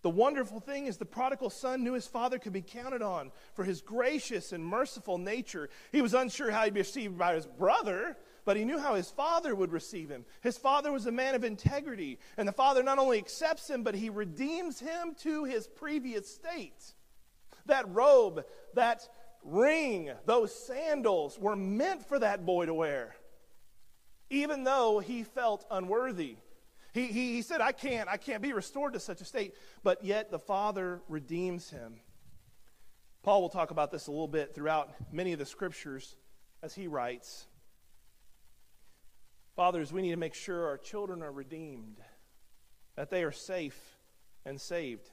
The 0.00 0.10
wonderful 0.10 0.58
thing 0.58 0.86
is 0.86 0.96
the 0.96 1.04
prodigal 1.04 1.50
son 1.50 1.84
knew 1.84 1.92
his 1.92 2.08
father 2.08 2.38
could 2.38 2.52
be 2.52 2.62
counted 2.62 3.02
on 3.02 3.30
for 3.54 3.64
his 3.64 3.82
gracious 3.82 4.52
and 4.52 4.64
merciful 4.64 5.18
nature. 5.18 5.68
He 5.92 6.02
was 6.02 6.14
unsure 6.14 6.50
how 6.50 6.64
he'd 6.64 6.74
be 6.74 6.80
received 6.80 7.18
by 7.18 7.34
his 7.34 7.46
brother, 7.46 8.16
but 8.44 8.56
he 8.56 8.64
knew 8.64 8.78
how 8.78 8.94
his 8.94 9.10
father 9.10 9.54
would 9.54 9.72
receive 9.72 10.08
him. 10.08 10.24
His 10.40 10.58
father 10.58 10.90
was 10.90 11.06
a 11.06 11.12
man 11.12 11.34
of 11.34 11.44
integrity, 11.44 12.18
and 12.36 12.46
the 12.46 12.52
father 12.52 12.82
not 12.82 12.98
only 12.98 13.18
accepts 13.18 13.68
him, 13.68 13.82
but 13.82 13.94
he 13.94 14.10
redeems 14.10 14.80
him 14.80 15.14
to 15.20 15.44
his 15.44 15.66
previous 15.66 16.32
state. 16.32 16.94
That 17.66 17.88
robe, 17.94 18.44
that 18.74 19.08
ring, 19.44 20.10
those 20.26 20.54
sandals 20.54 21.38
were 21.38 21.56
meant 21.56 22.06
for 22.06 22.18
that 22.18 22.44
boy 22.44 22.66
to 22.66 22.74
wear, 22.74 23.16
even 24.30 24.64
though 24.64 24.98
he 24.98 25.22
felt 25.22 25.64
unworthy. 25.70 26.36
He, 26.92 27.06
he, 27.06 27.32
he 27.34 27.42
said, 27.42 27.60
I 27.60 27.72
can't, 27.72 28.08
I 28.08 28.16
can't 28.16 28.42
be 28.42 28.52
restored 28.52 28.92
to 28.94 29.00
such 29.00 29.20
a 29.20 29.24
state, 29.24 29.54
but 29.82 30.04
yet 30.04 30.30
the 30.30 30.38
Father 30.38 31.00
redeems 31.08 31.70
him. 31.70 32.00
Paul 33.22 33.40
will 33.40 33.48
talk 33.48 33.70
about 33.70 33.90
this 33.90 34.08
a 34.08 34.10
little 34.10 34.28
bit 34.28 34.54
throughout 34.54 34.90
many 35.12 35.32
of 35.32 35.38
the 35.38 35.46
scriptures 35.46 36.16
as 36.62 36.74
he 36.74 36.88
writes. 36.88 37.46
Fathers, 39.54 39.92
we 39.92 40.00
need 40.00 40.12
to 40.12 40.16
make 40.16 40.34
sure 40.34 40.66
our 40.66 40.78
children 40.78 41.22
are 41.22 41.30
redeemed, 41.30 42.00
that 42.96 43.10
they 43.10 43.22
are 43.22 43.32
safe 43.32 43.78
and 44.46 44.58
saved. 44.58 45.10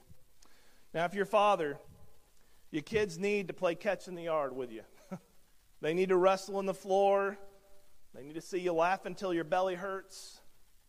Now, 0.93 1.03
if 1.05 1.13
you're 1.13 1.23
a 1.23 1.27
father, 1.27 1.77
your 2.71 2.81
kids 2.81 3.19
need 3.19 3.49
to 3.49 3.53
play 3.53 3.75
catch 3.75 4.07
in 4.07 4.15
the 4.15 4.23
yard 4.23 4.55
with 4.55 4.71
you. 4.71 4.83
they 5.81 5.93
need 5.93 6.09
to 6.09 6.15
wrestle 6.15 6.55
on 6.55 6.65
the 6.65 6.73
floor. 6.73 7.37
They 8.15 8.23
need 8.23 8.35
to 8.35 8.41
see 8.41 8.59
you 8.59 8.71
laugh 8.71 9.05
until 9.05 9.33
your 9.33 9.43
belly 9.43 9.75
hurts. 9.75 10.39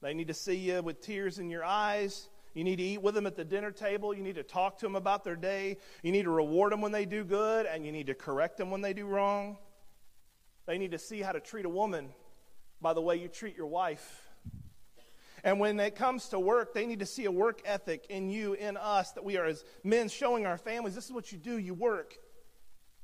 They 0.01 0.15
need 0.15 0.29
to 0.29 0.35
see 0.35 0.55
you 0.55 0.81
with 0.83 1.01
tears 1.01 1.41
in 1.41 1.51
your 1.51 1.65
eyes. 1.65 2.29
You 2.55 2.63
need 2.63 2.77
to 2.77 2.83
eat 2.85 3.03
with 3.03 3.17
them 3.17 3.27
at 3.27 3.37
the 3.37 3.45
dinner 3.45 3.73
table. 3.73 4.15
You 4.15 4.23
need 4.23 4.37
to 4.37 4.43
talk 4.45 4.79
to 4.79 4.87
them 4.87 4.95
about 4.95 5.25
their 5.25 5.37
day. 5.37 5.77
You 6.05 6.13
need 6.13 6.23
to 6.23 6.31
reward 6.31 6.73
them 6.73 6.81
when 6.81 6.93
they 6.93 7.05
do 7.05 7.25
good, 7.25 7.67
and 7.67 7.85
you 7.85 7.91
need 7.91 8.07
to 8.07 8.15
correct 8.15 8.59
them 8.59 8.71
when 8.71 8.81
they 8.81 8.93
do 8.93 9.07
wrong. 9.07 9.59
They 10.67 10.79
need 10.79 10.93
to 10.93 10.99
see 10.99 11.21
how 11.21 11.33
to 11.33 11.41
treat 11.41 11.65
a 11.65 11.69
woman 11.69 12.11
by 12.81 12.93
the 12.93 13.01
way 13.01 13.17
you 13.17 13.29
treat 13.29 13.57
your 13.57 13.67
wife. 13.67 14.23
And 15.43 15.59
when 15.59 15.81
it 15.81 15.95
comes 15.95 16.29
to 16.29 16.39
work, 16.39 16.75
they 16.75 16.87
need 16.87 17.01
to 17.01 17.07
see 17.07 17.25
a 17.25 17.31
work 17.31 17.63
ethic 17.65 18.07
in 18.09 18.29
you, 18.29 18.55
in 18.55 18.77
us, 18.77 19.13
that 19.13 19.25
we 19.25 19.39
are 19.39 19.47
as 19.47 19.65
men 19.83 20.09
showing 20.09 20.47
our 20.47 20.59
families 20.59 20.95
this 20.95 21.07
is 21.07 21.13
what 21.13 21.33
you 21.33 21.39
do, 21.39 21.57
you 21.57 21.73
work. 21.73 22.19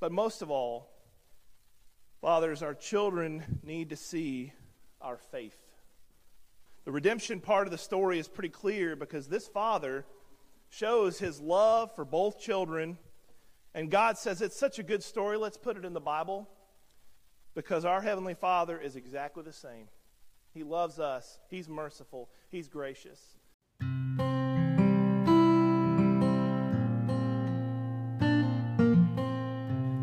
But 0.01 0.13
most 0.13 0.43
of 0.43 0.51
all, 0.51 0.91
fathers, 2.21 2.63
our 2.63 2.75
children 2.75 3.43
need 3.63 3.91
to 3.91 3.97
see 3.97 4.53
our 5.01 5.17
faith. 5.17 5.57
The 6.85 6.93
redemption 6.93 7.41
part 7.41 7.67
of 7.67 7.71
the 7.71 7.79
story 7.79 8.19
is 8.19 8.29
pretty 8.29 8.51
clear 8.51 8.97
because 8.97 9.29
this 9.29 9.49
father 9.49 10.05
shows 10.69 11.19
his 11.19 11.41
love 11.41 11.95
for 11.97 12.05
both 12.05 12.39
children. 12.39 12.99
And 13.75 13.91
God 13.91 14.19
says 14.19 14.43
it's 14.43 14.59
such 14.59 14.79
a 14.79 14.83
good 14.83 15.03
story, 15.03 15.39
let's 15.39 15.57
put 15.57 15.77
it 15.77 15.85
in 15.85 15.95
the 15.95 16.01
Bible 16.01 16.49
because 17.57 17.87
our 17.87 18.03
Heavenly 18.03 18.35
Father 18.35 18.79
is 18.79 18.95
exactly 18.95 19.43
the 19.43 19.53
same. 19.53 19.89
He 20.53 20.63
loves 20.63 21.01
us, 21.01 21.41
He's 21.49 21.69
merciful, 21.69 22.29
He's 22.51 22.69
gracious. 22.69 23.36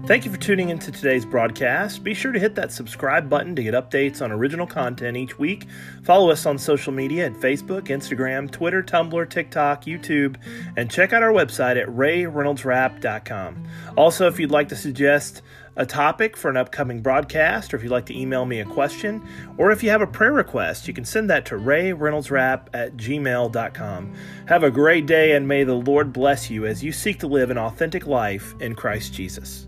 Thank 0.05 0.25
you 0.25 0.31
for 0.31 0.37
tuning 0.37 0.67
into 0.67 0.91
today's 0.91 1.25
broadcast. 1.25 2.03
Be 2.03 2.13
sure 2.13 2.33
to 2.33 2.39
hit 2.39 2.55
that 2.55 2.73
subscribe 2.73 3.29
button 3.29 3.55
to 3.55 3.63
get 3.63 3.73
updates 3.73 4.21
on 4.21 4.33
original 4.33 4.67
content 4.67 5.15
each 5.15 5.39
week. 5.39 5.65
Follow 6.03 6.29
us 6.29 6.45
on 6.45 6.57
social 6.57 6.91
media 6.91 7.27
at 7.27 7.33
Facebook, 7.35 7.83
Instagram, 7.83 8.51
Twitter, 8.51 8.83
Tumblr, 8.83 9.29
TikTok, 9.29 9.85
YouTube, 9.85 10.35
and 10.75 10.91
check 10.91 11.13
out 11.13 11.23
our 11.23 11.31
website 11.31 11.81
at 11.81 11.87
rayreynoldsrap.com. 11.87 13.63
Also, 13.95 14.27
if 14.27 14.41
you'd 14.41 14.51
like 14.51 14.67
to 14.67 14.75
suggest 14.75 15.41
a 15.77 15.85
topic 15.85 16.35
for 16.35 16.49
an 16.49 16.57
upcoming 16.57 17.01
broadcast, 17.01 17.73
or 17.73 17.77
if 17.77 17.83
you'd 17.83 17.91
like 17.91 18.07
to 18.07 18.19
email 18.19 18.45
me 18.45 18.59
a 18.59 18.65
question, 18.65 19.25
or 19.57 19.71
if 19.71 19.81
you 19.81 19.89
have 19.89 20.01
a 20.01 20.07
prayer 20.07 20.33
request, 20.33 20.85
you 20.85 20.93
can 20.93 21.05
send 21.05 21.29
that 21.29 21.45
to 21.45 21.55
rayreynoldsrap 21.55 22.67
at 22.73 22.97
gmail.com. 22.97 24.13
Have 24.47 24.63
a 24.63 24.69
great 24.69 25.05
day, 25.05 25.31
and 25.31 25.47
may 25.47 25.63
the 25.63 25.75
Lord 25.75 26.11
bless 26.11 26.49
you 26.49 26.65
as 26.65 26.83
you 26.83 26.91
seek 26.91 27.19
to 27.19 27.27
live 27.27 27.49
an 27.49 27.57
authentic 27.57 28.05
life 28.05 28.53
in 28.59 28.75
Christ 28.75 29.13
Jesus. 29.13 29.67